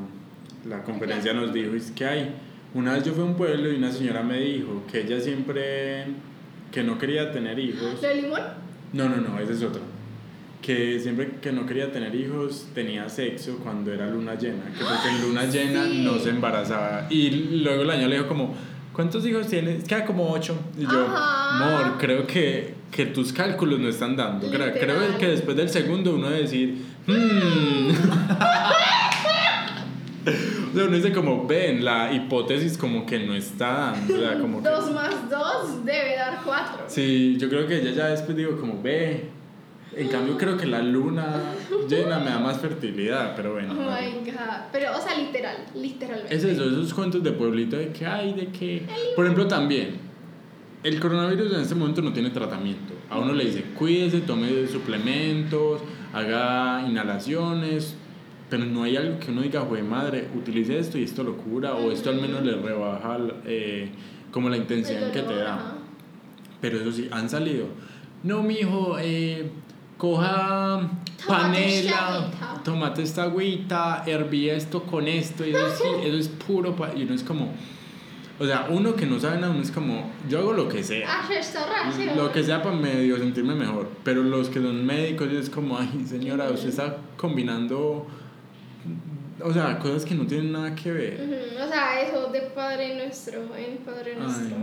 [0.68, 2.34] la conferencia nos dijo, es que hay,
[2.74, 6.06] una vez yo fui a un pueblo y una señora me dijo que ella siempre,
[6.70, 8.00] que no quería tener hijos.
[8.00, 8.42] ¿De limón?
[8.92, 9.82] No, no, no, esa es otra.
[10.62, 15.08] Que siempre que no quería tener hijos tenía sexo cuando era luna llena, que porque
[15.08, 17.06] en luna llena no se embarazaba.
[17.10, 17.30] Y
[17.62, 18.54] luego el año le dijo como,
[18.92, 19.84] ¿cuántos hijos tienes?
[19.84, 20.58] Queda como ocho.
[20.76, 24.50] Y yo, amor, creo que, que tus cálculos no están dando.
[24.50, 27.88] Creo, creo, que después del segundo uno debe decir, hmm.
[30.84, 34.14] Uno dice como, ven, la hipótesis como que no está dando.
[34.14, 36.84] O sea, como dos más dos debe dar cuatro.
[36.86, 39.30] Sí, yo creo que ella ya después digo como, ve.
[39.96, 41.40] En cambio creo que la luna
[41.88, 43.72] llena me da más fertilidad, pero bueno.
[43.72, 44.68] Oh my god.
[44.70, 46.34] Pero, o sea, literal, literalmente.
[46.34, 48.86] Es eso, esos cuentos de pueblito de que hay, de que...
[49.16, 49.96] Por ejemplo, también,
[50.84, 52.94] el coronavirus en este momento no tiene tratamiento.
[53.10, 55.80] A uno le dice, cuídese, tome suplementos,
[56.12, 57.96] haga inhalaciones,
[58.48, 61.74] pero no hay algo que uno diga, güey, madre, utilice esto y esto lo cura,
[61.74, 63.90] o esto al menos le rebaja eh,
[64.32, 65.74] como la intención que te da.
[66.60, 67.66] Pero eso sí, han salido.
[68.22, 69.50] No, mijo, eh,
[69.98, 70.88] coja
[71.26, 72.30] panela,
[72.64, 77.22] tomate esta agüita, herví esto con esto, y eso, eso es puro, y uno es
[77.22, 77.52] como...
[78.40, 81.08] O sea, uno que no sabe nada, uno es como, yo hago lo que sea.
[82.16, 83.90] Lo que sea para medio sentirme mejor.
[84.04, 88.06] Pero los que son médicos es como, ay señora, usted está combinando
[89.42, 91.54] o sea, cosas que no tienen nada que ver.
[91.62, 94.56] O sea, eso de Padre Nuestro, en Padre Nuestro.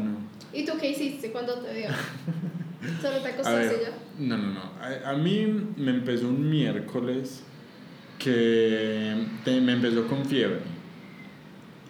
[0.54, 1.88] ¿Y tú qué hiciste cuando te dio?
[3.02, 3.98] ¿Solo te acostaste ya?
[4.20, 4.62] No, no, no.
[5.06, 7.44] A, mí me empezó un miércoles
[8.20, 10.60] que me empezó con fiebre.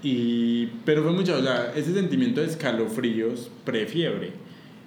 [0.02, 4.34] Y, pero fue mucho, o sea, ese sentimiento de escalofríos pre-fiebre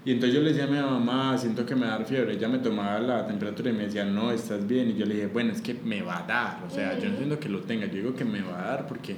[0.05, 2.35] y entonces yo le decía a mi mamá, siento que me da fiebre.
[2.35, 4.91] Ella me tomaba la temperatura y me decía, no, estás bien.
[4.91, 6.65] Y yo le dije, bueno, es que me va a dar.
[6.67, 7.87] O sea, yo no siento que lo tenga.
[7.87, 9.17] Yo digo que me va a dar porque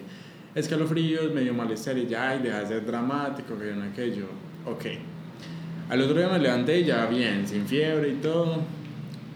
[0.55, 4.27] escalofríos, medio malestar y ya, y deja de ser dramático, que no aquello.
[4.66, 4.87] Ok.
[5.90, 8.61] Al otro día me levanté ya bien, sin fiebre y todo.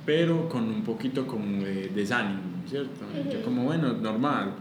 [0.05, 3.07] pero con un poquito como de desánimo, ¿cierto?
[3.33, 4.53] Yo como, bueno, normal.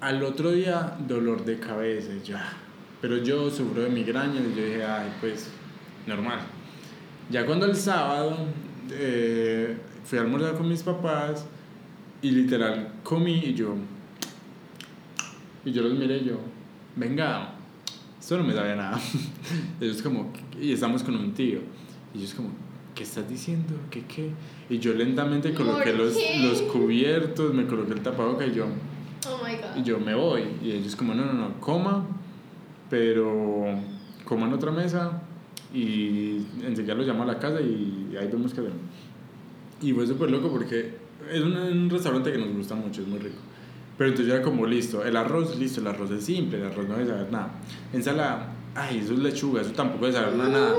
[0.00, 2.67] Al otro día, dolor de cabeza, ya.
[3.00, 5.50] Pero yo sufro de migraña y yo dije, ay, pues,
[6.06, 6.40] normal.
[7.30, 8.36] Ya cuando el sábado
[8.90, 11.46] eh, fui a almorzar con mis papás
[12.22, 13.74] y literal comí y yo,
[15.64, 16.40] y yo los miré y yo,
[16.96, 17.54] venga,
[18.18, 18.98] esto no me sabía nada.
[19.80, 21.60] Ellos como, y estamos con un tío.
[22.14, 22.50] Y ellos como,
[22.94, 23.74] ¿qué estás diciendo?
[23.90, 24.30] ¿Qué qué?
[24.68, 29.54] Y yo lentamente coloqué los, los, cubiertos, me coloqué el tapabocas y yo, oh my
[29.56, 29.76] God.
[29.76, 30.42] y yo me voy.
[30.62, 32.06] Y ellos como, no, no, no, coma,
[32.88, 33.66] pero
[34.24, 35.22] coma en otra mesa
[35.72, 38.78] y enseguida lo llamo a la casa y ahí vemos que hacemos.
[39.80, 40.94] Y fue súper loco porque
[41.30, 43.38] es un, un restaurante que nos gusta mucho, es muy rico.
[43.98, 46.94] Pero entonces ya como listo, el arroz, listo, el arroz es simple, el arroz no
[46.94, 47.50] debe saber nada.
[47.92, 50.74] Ensalada, ay, eso es lechuga, eso tampoco debe saber nada.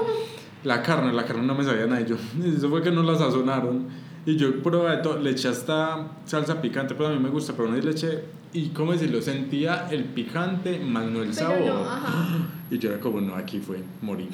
[0.63, 1.99] La carne, la carne no me sabía nada.
[1.99, 2.15] Y yo,
[2.55, 3.87] eso fue que no la sazonaron.
[4.25, 7.69] Y yo probé todo, le eché hasta salsa picante, pero a mí me gusta, pero
[7.69, 8.23] no le eché.
[8.51, 11.85] Y como decirlo, sentía el picante, más no el sabor.
[12.71, 14.29] Y yo era como, no, aquí fue, morí.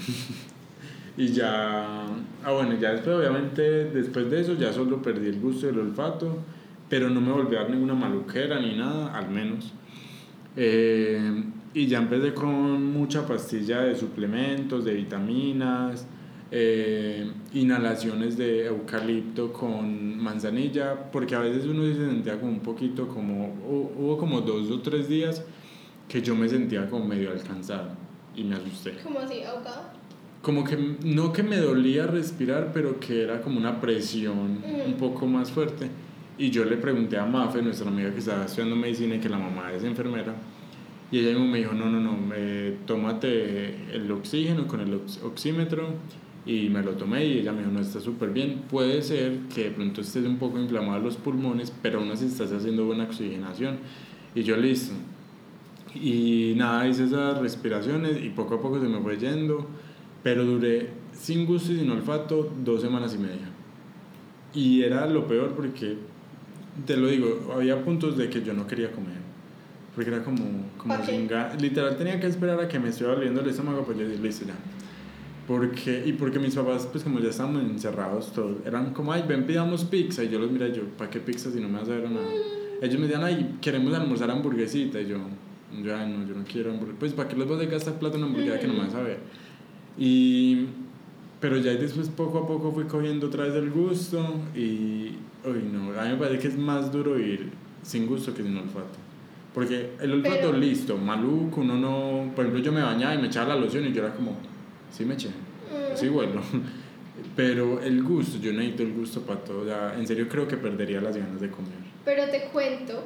[1.17, 2.05] y ya,
[2.43, 6.39] ah bueno, ya después, obviamente, después de eso, ya solo perdí el gusto del olfato,
[6.89, 9.71] pero no me volví a dar ninguna maluquera ni nada, al menos.
[10.57, 16.07] Eh, y ya empecé con mucha pastilla de suplementos, de vitaminas,
[16.51, 23.07] eh, inhalaciones de eucalipto con manzanilla, porque a veces uno se sentía como un poquito
[23.07, 23.55] como,
[23.97, 25.43] hubo como dos o tres días
[26.07, 27.89] que yo me sentía como medio alcanzado
[28.35, 28.93] y me asusté.
[29.03, 29.89] ¿Cómo así, ahogado?
[30.41, 35.25] Como que no que me dolía respirar, pero que era como una presión un poco
[35.25, 35.89] más fuerte.
[36.37, 39.39] Y yo le pregunté a Mafe, nuestra amiga que estaba estudiando medicina y que la
[39.39, 40.35] mamá es enfermera,
[41.11, 42.17] y ella me dijo, no, no, no,
[42.85, 45.89] tómate el oxígeno con el oxímetro
[46.45, 48.63] y me lo tomé y ella me dijo, no, está súper bien.
[48.69, 52.51] Puede ser que de pronto estés un poco inflamado los pulmones, pero aún así estás
[52.51, 53.79] haciendo buena oxigenación.
[54.35, 54.93] Y yo listo.
[55.95, 59.65] Y nada, hice esas respiraciones y poco a poco se me fue yendo,
[60.21, 63.49] pero duré sin gusto y sin olfato dos semanas y media.
[64.53, 65.97] Y era lo peor porque,
[66.85, 69.25] te lo digo, había puntos de que yo no quería comer.
[69.95, 70.43] Porque era como,
[70.77, 71.27] como sin
[71.59, 74.45] Literal tenía que esperar a que me estuviera doliendo el estómago, pues yo dije, listo
[74.45, 74.53] ya
[75.47, 79.45] porque, y porque mis papás, pues como ya estábamos encerrados todos, eran como, ay, ven,
[79.45, 80.23] pidamos pizza.
[80.23, 82.27] Y yo los miré, yo, ¿para qué pizza si no me vas a ver nada?
[82.81, 84.99] Ellos me decían, ay, queremos almorzar hamburguesita.
[84.99, 85.17] Y yo,
[85.83, 86.99] yo, ay, no, yo no quiero hamburguesa.
[86.99, 89.03] Pues, ¿para qué les vas a gastar plata en hamburguesa que no me vas a
[89.03, 89.19] ver?
[89.99, 90.65] Y,
[91.39, 94.25] pero ya después, poco a poco, fui cogiendo otra vez el gusto.
[94.55, 95.11] Y,
[95.45, 97.51] uy, no, a mí me parece que es más duro ir
[97.83, 98.97] sin gusto que sin olfato.
[99.53, 102.31] Porque el olfato, listo, maluco, uno no.
[102.35, 104.35] Por ejemplo, yo me bañaba y me echaba la loción y yo era como
[104.95, 105.29] sí me eché,
[105.95, 106.41] sí bueno,
[107.35, 111.01] pero el gusto, yo necesito el gusto para todo, ya, en serio creo que perdería
[111.01, 111.73] las ganas de comer.
[112.05, 113.03] Pero te cuento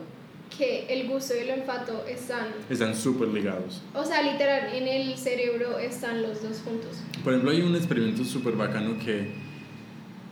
[0.56, 2.47] que el gusto y el olfato están...
[2.69, 3.82] Están súper ligados.
[3.93, 7.02] O sea, literal, en el cerebro están los dos juntos.
[7.23, 9.32] Por ejemplo, hay un experimento súper bacano que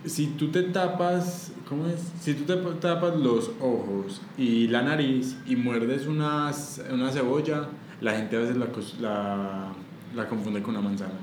[0.06, 2.12] si tú te tapas, ¿cómo es?
[2.20, 6.52] Si tú te tapas los ojos y la nariz y muerdes una,
[6.92, 7.70] una cebolla,
[8.02, 8.68] la gente a veces la,
[9.00, 9.74] la,
[10.16, 11.14] la confunde con una manzana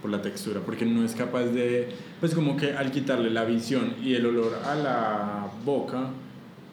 [0.00, 1.88] por la textura, porque no es capaz de,
[2.20, 6.10] pues como que al quitarle la visión y el olor a la boca,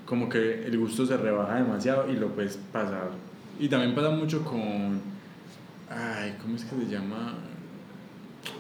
[0.05, 3.09] como que el gusto se rebaja demasiado y lo puedes pasar.
[3.59, 5.01] Y también pasa mucho con,
[5.89, 7.35] ay, ¿cómo es que se llama?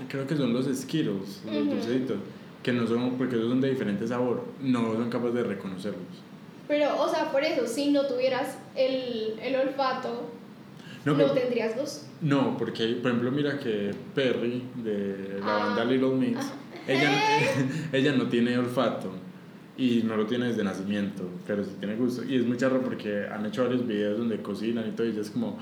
[0.07, 2.17] Creo que son los esquiros, los dulceditos,
[2.63, 6.01] que no son, porque son de diferente sabor, no son capaces de reconocerlos.
[6.67, 10.31] Pero, o sea, por eso, si no tuvieras el, el olfato,
[11.05, 12.05] no, tendrías dos.
[12.21, 15.85] No, porque, por ejemplo, mira que Perry, de la banda ah.
[15.85, 16.51] Little Mix,
[16.87, 17.11] ella,
[17.93, 19.11] ella no tiene olfato
[19.77, 22.23] y no lo tiene desde nacimiento, pero sí tiene gusto.
[22.23, 25.21] Y es muy charro porque han hecho varios videos donde cocinan y todo, y ella
[25.21, 25.57] es como.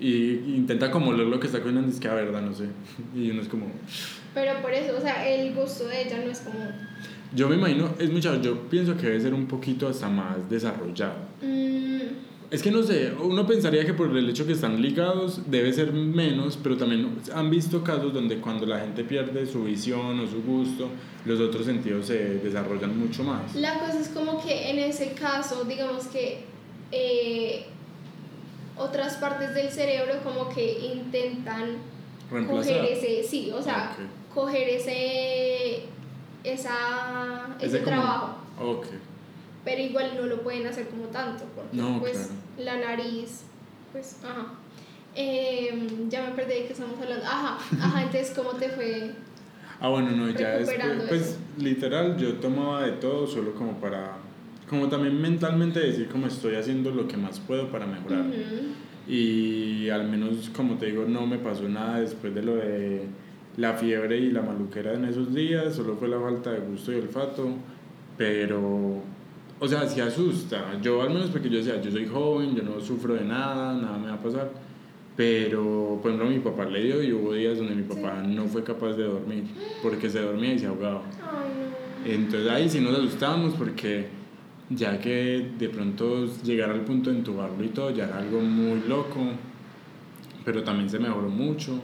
[0.00, 2.66] Y intenta como leer lo que está cocinando, y es que, a verdad, no sé.
[3.14, 3.66] Y uno es como.
[4.34, 6.58] Pero por eso, o sea, el gusto de ella no es como.
[7.34, 10.48] Yo me imagino, es muy charro, yo pienso que debe ser un poquito hasta más
[10.48, 11.16] desarrollado.
[11.42, 15.70] Mm, es que no sé, uno pensaría que por el hecho que están ligados debe
[15.72, 20.26] ser menos, pero también han visto casos donde cuando la gente pierde su visión o
[20.26, 20.88] su gusto,
[21.26, 23.54] los otros sentidos se desarrollan mucho más.
[23.54, 26.44] La cosa es como que en ese caso, digamos que
[26.90, 27.66] eh,
[28.76, 31.76] otras partes del cerebro como que intentan
[32.30, 33.94] coger ese, sí, o sea,
[34.34, 35.82] coger ese,
[36.44, 38.38] esa, ese, trabajo.
[38.58, 39.07] Okay
[39.68, 43.42] pero igual no lo pueden hacer como tanto, porque pues la nariz,
[43.92, 44.54] pues, ajá.
[45.14, 47.22] Em, ya me perdí de qué estamos hablando.
[47.26, 49.10] Ajá, ajá, entonces, ¿cómo te fue?
[49.78, 51.36] Ah, bueno, no, ya recuperando pues eso.
[51.58, 54.16] literal, yo tomaba de todo solo como para,
[54.70, 58.20] como también mentalmente decir como estoy haciendo lo que más puedo para mejorar.
[58.20, 59.12] Ujú.
[59.12, 63.02] Y al menos, como te digo, no me pasó nada después de lo de
[63.58, 66.96] la fiebre y la maluquera en esos días, solo fue la falta de gusto y
[66.96, 67.50] olfato,
[68.16, 69.02] pero,
[69.60, 70.80] o sea, sí asusta.
[70.80, 73.98] Yo al menos porque yo decía, yo soy joven, yo no sufro de nada, nada
[73.98, 74.50] me va a pasar.
[75.16, 78.62] Pero, por ejemplo, mi papá le dio y hubo días donde mi papá no fue
[78.62, 79.44] capaz de dormir
[79.82, 81.02] porque se dormía y se ahogaba.
[81.22, 82.12] Ay.
[82.12, 84.06] Entonces ahí sí nos asustábamos porque
[84.70, 88.80] ya que de pronto llegar al punto de entubarlo y todo ya era algo muy
[88.88, 89.18] loco,
[90.44, 91.80] pero también se mejoró mucho.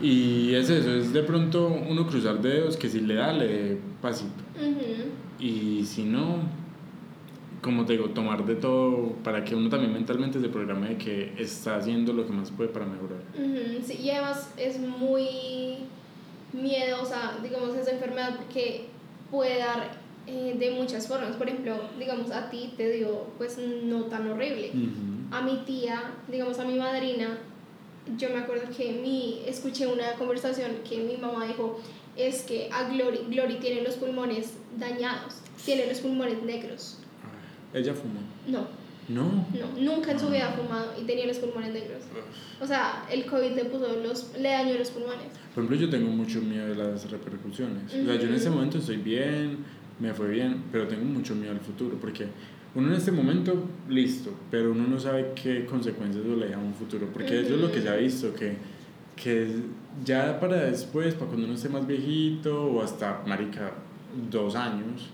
[0.00, 3.78] Y es eso, es de pronto uno cruzar dedos que si le da, le dé
[4.00, 4.42] pasito.
[5.38, 6.38] Y si no,
[7.62, 11.32] como te digo, tomar de todo para que uno también mentalmente se programe de que
[11.38, 13.20] está haciendo lo que más puede para mejorar.
[13.34, 15.78] Ujú, Sí, y además es muy
[16.52, 18.86] miedosa, digamos, esa enfermedad porque
[19.30, 19.92] puede dar
[20.26, 21.36] eh, de muchas formas.
[21.36, 24.72] Por ejemplo, digamos, a ti te dio, pues no tan horrible.
[25.30, 27.38] A mi tía, digamos, a mi madrina,
[28.18, 31.80] yo me acuerdo que mi, escuché una conversación que mi mamá dijo,
[32.16, 36.98] es que a Glory, Glory tiene los pulmones dañados, tiene los pulmones negros.
[37.74, 38.20] Ella fumó.
[38.46, 38.66] No,
[39.08, 39.24] No.
[39.24, 42.02] no, nunca en su vida ha fumado y tenía los pulmones negros.
[42.60, 45.26] O sea, el COVID le puso los, le dañó los pulmones.
[45.54, 47.84] Por ejemplo, yo tengo mucho miedo de las repercusiones.
[47.92, 49.58] O sea, yo en este momento estoy bien,
[49.98, 52.26] me fue bien, pero tengo mucho miedo al futuro porque
[52.74, 56.72] uno en este momento, listo, pero uno no sabe qué consecuencias le deja a un
[56.74, 57.08] futuro.
[57.12, 58.56] Porque eso es lo que se ha visto, que,
[59.16, 59.48] que
[60.04, 63.72] ya para después, para cuando uno esté más viejito o hasta, marica,
[64.30, 65.10] dos años,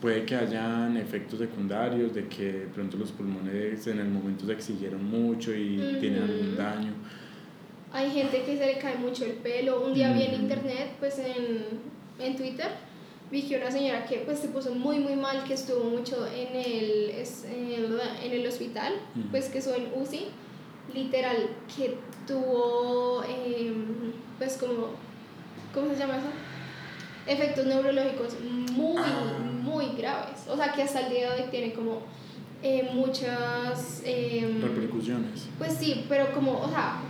[0.00, 4.52] puede que hayan efectos secundarios de que de pronto los pulmones en el momento se
[4.52, 6.92] exigieron mucho y tienen algún daño.
[7.92, 9.84] Hay gente que se le cae mucho el pelo.
[9.84, 11.64] Un día vi en internet, pues en,
[12.24, 12.68] en Twitter,
[13.30, 16.54] vi que una señora que pues se puso muy muy mal, que estuvo mucho en
[16.54, 19.28] el, en el, en el hospital, Ujú.
[19.30, 20.26] pues que estuvo en UCI,
[20.94, 21.36] literal,
[21.74, 24.90] que tuvo em, pues como,
[25.74, 26.28] ¿cómo se llama eso?
[27.26, 28.36] Efectos neurológicos
[28.72, 29.47] muy, Ah.
[29.62, 30.46] Muy graves.
[30.48, 32.02] O sea que hasta el día de hoy tiene como
[32.62, 34.02] eh, muchas...
[34.04, 35.48] em, Repercusiones.
[35.58, 37.00] pues sí, pero como, o sea,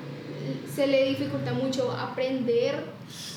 [0.74, 2.82] se le dificulta mucho aprender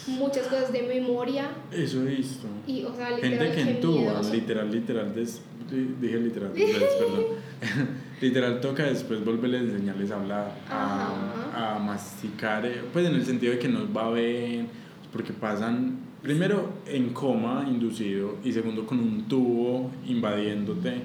[0.07, 2.47] muchas cosas de memoria Eso he visto.
[2.67, 7.25] y, o sea, literal, Gente que entuba, literal, literal, des- di- dije literal, veces, perdón.
[8.21, 13.25] literal toca después volverle a enseñarles a hablar, a, a masticar, eh, pues en el
[13.25, 14.67] sentido de que nos va bien,
[15.13, 21.01] porque pasan, primero, en coma inducido y segundo, con un tubo invadiéndote.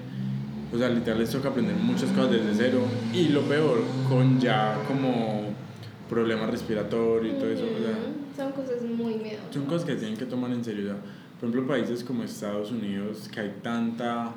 [0.73, 2.81] O sea, literal les toca aprender muchas cosas desde cero
[3.13, 5.53] y lo peor, con ya como
[6.09, 7.63] problemas respiratorios y todo eso.
[7.63, 9.53] O sea, Son cosas muy miedosas.
[9.53, 10.83] son cosas que tienen que tomar en serio.
[10.83, 10.97] o sea,
[11.39, 14.33] por ejemplo, países como Estados Unidos, que hay tanta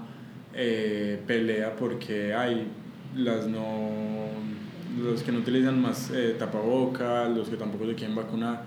[0.55, 2.69] eh, pelea porque hay
[3.17, 3.89] las no,
[5.03, 8.65] los que no utilizan más eh, tapabocas, los que tampoco se quieren vacunar.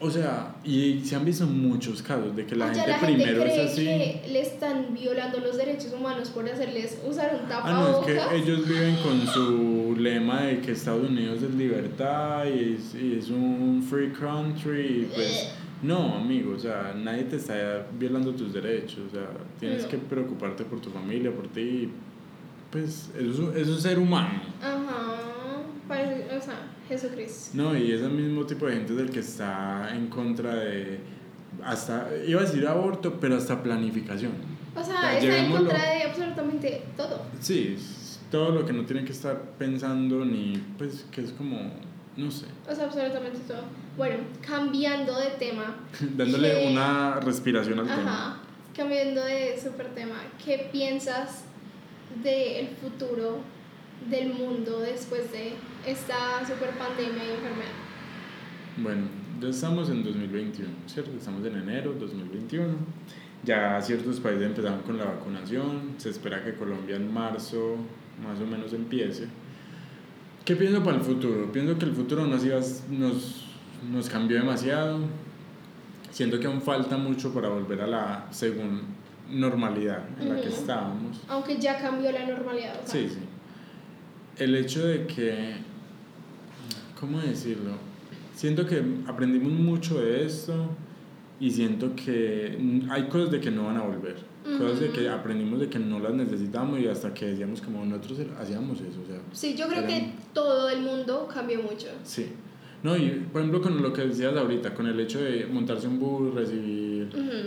[0.00, 3.14] O sea, y se han visto muchos casos de que la O gente la gente
[3.22, 3.84] primero cree es así.
[3.84, 8.08] que le están violando los derechos humanos por hacerles usar un Ah, no, tapabocas.
[8.10, 12.94] es que ellos viven con su lema de que Estados Unidos es libertad y es,
[12.94, 14.80] y es un free country.
[15.08, 18.98] Y pues, no, amigo, o sea, nadie te está violando tus derechos.
[19.08, 19.28] O sea,
[19.60, 19.88] tienes No.
[19.88, 21.88] que preocuparte por tu familia, por ti.
[22.70, 24.42] Pues, eso, es- eso es ser humano.
[24.60, 26.56] Ajá, parece, o sea,
[26.88, 27.50] Jesucristo.
[27.54, 30.98] No, y ese mismo tipo de gente es el que está en contra de.
[31.62, 34.32] Hasta, iba a decir aborto, pero hasta planificación.
[34.76, 37.22] O sea, está en contra de absolutamente todo.
[37.40, 41.72] Sí, es todo lo que no tiene que estar pensando, ni pues que es como,
[42.16, 42.46] no sé.
[42.68, 43.62] O sea, absolutamente todo.
[43.96, 45.76] Bueno, cambiando de tema.
[46.16, 48.02] dándole una respiración al tema.
[48.02, 48.36] Ajá,
[48.76, 50.16] cambiando de super tema.
[50.44, 51.44] ¿Qué piensas
[52.22, 53.38] del futuro
[54.10, 55.54] del mundo después de
[55.86, 57.72] esta super pandemia y enfermedad?
[58.76, 59.02] Bueno,
[59.40, 61.12] ya estamos en 2021, ¿cierto?
[61.16, 62.74] Estamos en enero 2021.
[63.44, 65.94] Ya ciertos países empezaron con la vacunación.
[65.98, 67.76] Se espera que Colombia en marzo
[68.22, 69.26] más o menos empiece.
[70.44, 71.50] ¿Qué pienso para el futuro?
[71.52, 72.60] Pienso que el futuro nos, iba,
[72.90, 73.46] nos,
[73.90, 74.98] nos cambió demasiado.
[76.10, 78.82] Siento que aún falta mucho para volver a la según
[79.30, 81.20] normalidad en la que estábamos.
[81.28, 82.74] Aunque ya cambió la normalidad.
[82.82, 83.18] o sea, Sí, sí.
[84.38, 85.54] El hecho de que,
[86.98, 87.72] ¿cómo decirlo?
[88.34, 90.70] Siento que aprendimos mucho de esto
[91.38, 92.58] y siento que
[92.90, 94.16] hay cosas de que no van a volver.
[94.58, 98.18] Cosas de que aprendimos de que no las necesitamos y hasta que decíamos como nosotros
[98.38, 99.00] hacíamos eso.
[99.02, 101.86] O sea, Sí, yo creo Eran- que todo el mundo cambió mucho.
[102.04, 102.26] sí.
[102.82, 105.98] No, y por ejemplo con lo que decías ahorita, con el hecho de montarse un
[105.98, 106.93] bus, recibir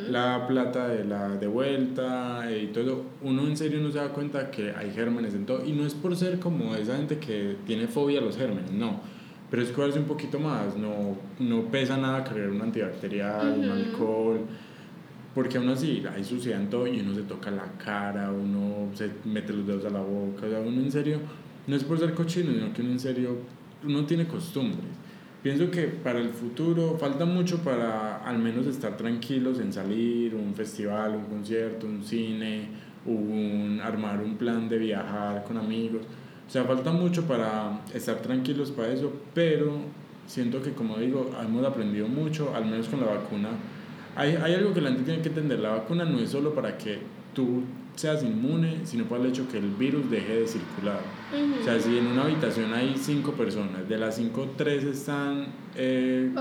[0.09, 4.09] la plata de la de vuelta eh, y todo, uno en serio no se da
[4.09, 5.65] cuenta que hay gérmenes en todo.
[5.65, 9.01] Y no es por ser como esa gente que tiene fobia a los gérmenes, no.
[9.49, 14.41] Pero es cuidarse un poquito más, no, no pesa nada cargar un antibacterial, un alcohol
[15.37, 19.11] porque aún así hay suciedad en todo y uno se toca la cara, uno se
[19.23, 21.19] mete los dedos a la boca, o sea, uno en serio,
[21.67, 23.37] no es por ser cochino, sino que uno en serio,
[23.85, 24.89] uno tiene costumbres.
[25.47, 30.53] Pienso que para el futuro falta mucho para al menos estar tranquilos en salir, un
[30.53, 32.67] festival, un concierto, un cine,
[33.05, 36.01] un, armar un plan de viajar con amigos.
[36.45, 39.83] O sea, falta mucho para estar tranquilos para eso, pero
[40.25, 43.51] siento que como digo, hemos aprendido mucho, al menos con la vacuna
[44.17, 46.77] hay, hay algo que la gente tiene que entender, la vacuna no es solo para
[46.77, 46.99] que
[47.33, 47.63] tú
[47.95, 50.99] seas inmune, sino para el hecho que el virus deje de circular.
[51.59, 56.31] O sea, si en una habitación hay cinco personas, de las cinco, tres están eh,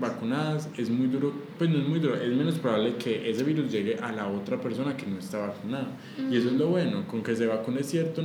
[0.00, 0.68] vacunadas.
[0.76, 3.96] es muy duro, pues no es muy duro, es menos probable que ese virus llegue
[3.98, 5.88] a la otra persona que no está vacunada.
[6.30, 8.22] Y eso es lo bueno, con que se vacune cierto,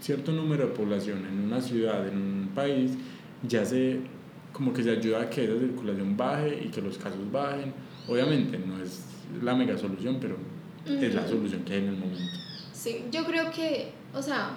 [0.00, 2.92] cierto número de población en una ciudad, en un país,
[3.42, 3.98] ya se,
[4.52, 7.72] como que se ayuda a que esa circulación baje y que los casos bajen
[8.08, 9.04] Obviamente no es
[9.42, 10.36] la mega solución, pero
[10.88, 12.38] es la solución que hay en el momento.
[12.72, 14.50] Sí, yo creo que, o sea,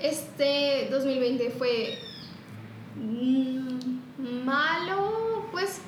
[0.00, 1.98] este 2020 fue
[2.96, 5.80] mm, malo, pues,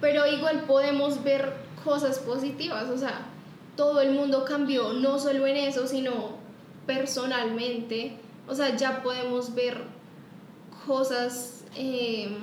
[0.00, 1.54] pero igual podemos ver
[1.84, 3.26] cosas positivas, o sea,
[3.76, 6.38] todo el mundo cambió, no solo en eso, sino
[6.86, 8.16] personalmente,
[8.46, 9.82] o sea, ya podemos ver
[10.86, 11.64] cosas...
[11.76, 12.36] Eh,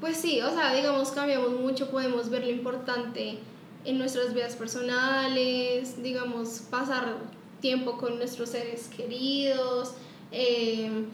[0.00, 3.38] pues sí, o sea, digamos, cambiamos mucho, podemos ver lo importante
[3.84, 7.16] en nuestras vidas personales, digamos, pasar
[7.60, 9.94] tiempo con nuestros seres queridos,
[10.32, 11.06] em,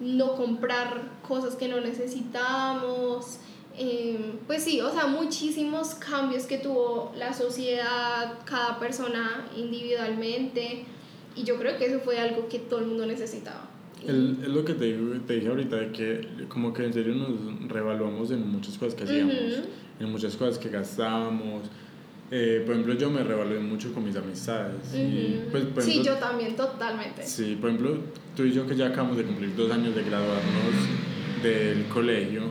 [0.00, 3.38] no comprar cosas que no necesitamos.
[3.76, 10.84] Em, pues sí, o sea, muchísimos cambios que tuvo la sociedad, cada persona individualmente,
[11.36, 13.68] y yo creo que eso fue algo que todo el mundo necesitaba.
[14.06, 14.96] Es lo que te,
[15.26, 19.04] te, dije ahorita, de que como que en serio nos revaluamos en muchas cosas que
[19.04, 19.34] hacíamos,
[20.00, 21.64] en muchas cosas que gastábamos.
[22.32, 24.94] Eh, por ejemplo, yo me revalué mucho con mis amistades.
[24.94, 27.24] y, pues, sí, yo también, totalmente.
[27.24, 27.98] Sí, por ejemplo,
[28.36, 30.74] tú y yo que ya acabamos de cumplir dos años de graduarnos
[31.42, 32.42] del colegio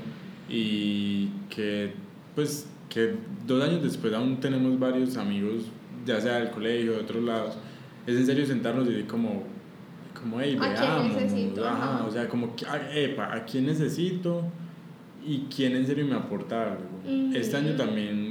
[0.49, 1.93] y que,
[2.35, 3.13] pues, que
[3.47, 5.65] dos años después aún tenemos varios amigos,
[6.05, 7.55] ya sea del colegio, de otros lados,
[8.05, 9.43] es en serio sentarnos y decir como,
[10.19, 14.43] como, hey, veamos, ajá, o sea, como, ah, epa, ¿a quién necesito?
[15.25, 17.33] Y quién en serio me aporta algo.
[17.33, 18.28] Este año también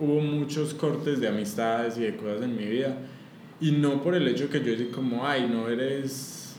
[0.00, 2.96] hubo muchos cortes de amistades y de cosas en mi vida.
[3.60, 6.56] Y no por el hecho que yo decir como, ay, no eres,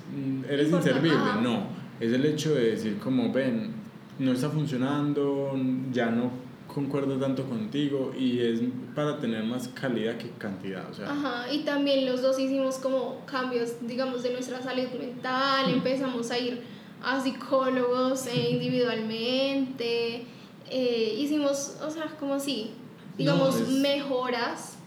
[0.48, 1.68] eres inservible, no.
[2.00, 3.72] Es el hecho de decir como, ven,
[4.20, 5.58] no está funcionando,
[5.92, 6.32] ya no
[6.74, 8.62] concuerdo tanto contigo y es
[8.96, 10.90] para tener más calidad que cantidad.
[10.90, 11.12] O sea.
[11.12, 16.40] Ajá, y también los dos hicimos como cambios, digamos, de nuestra salud mental, empezamos a
[16.40, 16.62] ir
[17.04, 20.26] a psicólogos eh, individualmente,
[20.70, 22.72] eh, hicimos, o sea, como si,
[23.18, 24.78] digamos, mejoras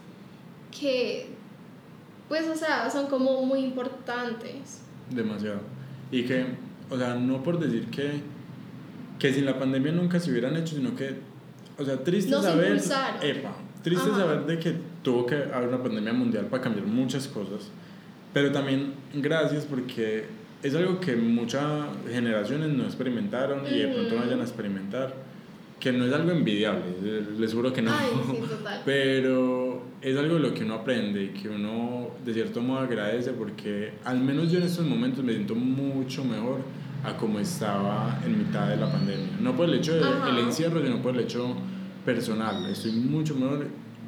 [0.77, 1.27] que,
[2.27, 4.81] pues, o sea, son como muy importantes.
[5.09, 5.61] Demasiado.
[6.11, 6.45] Y que,
[6.89, 8.21] o sea, no por decir que,
[9.19, 11.19] que sin la pandemia nunca se hubieran hecho, sino que
[11.77, 12.81] o sea, triste saber.
[13.21, 17.69] Epa, triste saber de que tuvo que haber una pandemia mundial para cambiar muchas cosas.
[18.33, 20.25] Pero también gracias porque
[20.63, 25.13] es algo que muchas generaciones no experimentaron y de pronto vayan a experimentar.
[25.85, 26.81] Que no es algo envidiable,
[27.37, 27.91] les juro que no.
[28.85, 33.33] Pero es algo de lo que uno aprende y que uno de cierto modo agradece
[33.33, 36.61] porque al menos yo en estos momentos me siento mucho mejor
[37.03, 39.37] a como estaba en mitad de la pandemia.
[39.39, 41.55] No por el hecho del encierro, sino por el hecho
[42.03, 42.65] personal.
[42.65, 43.67] Estoy mucho mejor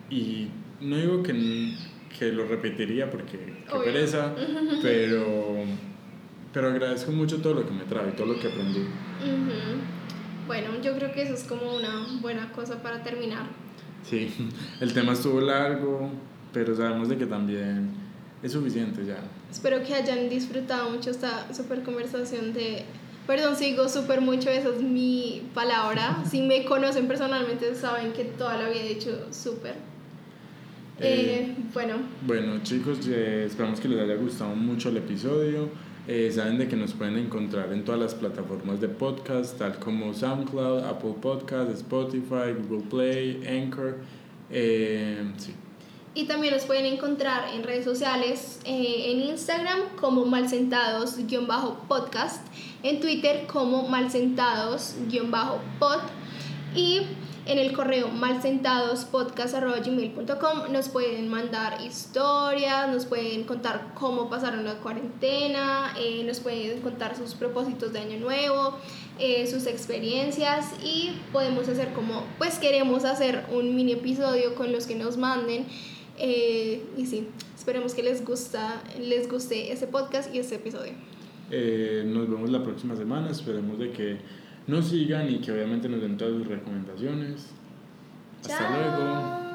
[0.10, 0.48] y
[0.82, 1.76] no digo que,
[2.18, 4.34] que lo repetiría porque qué pereza,
[4.82, 5.58] pero,
[6.52, 8.84] pero agradezco mucho todo lo que me trae, todo lo que aprendí.
[10.48, 13.44] Bueno, yo creo que eso es como una buena cosa para terminar.
[14.04, 14.34] Sí,
[14.82, 16.10] el tema estuvo largo,
[16.54, 17.90] pero sabemos de que también
[18.42, 19.20] es suficiente ya.
[19.52, 22.86] Espero que hayan disfrutado mucho esta super conversación de...
[23.26, 26.24] Perdón, sigo súper mucho, esa es mi palabra.
[26.30, 29.76] Si me conocen personalmente saben que toda la vida he dicho súper.
[31.00, 31.96] Eh, bueno.
[32.26, 35.70] Bueno, chicos, eh, esperamos que les haya gustado mucho el episodio.
[36.08, 40.14] Eh, saben de que nos pueden encontrar en todas las plataformas de podcast, tal como
[40.14, 43.98] SoundCloud, Apple Podcast, Spotify, Google Play, Anchor.
[44.50, 45.54] sí.
[46.18, 52.42] Y también nos pueden encontrar en redes sociales, eh, en Instagram como malsentados-podcast,
[52.82, 56.00] en Twitter como malsentados-pod
[56.74, 57.02] y
[57.48, 65.94] en el correo malsentadospodcast.gmail.com nos pueden mandar historias, nos pueden contar cómo pasaron la cuarentena,
[65.98, 68.78] eh, nos pueden contar sus propósitos de año nuevo,
[69.18, 74.86] eh, sus experiencias y podemos hacer como, pues queremos hacer un mini episodio con los
[74.86, 75.66] que nos manden.
[76.20, 80.92] Eh, y sí, esperemos que les, gusta, les guste este podcast y este episodio.
[81.50, 84.18] nos vemos la próxima semana, esperemos de que
[84.68, 87.48] nos sigan y que obviamente nos den todas sus recomendaciones.
[88.44, 89.47] Hasta luego.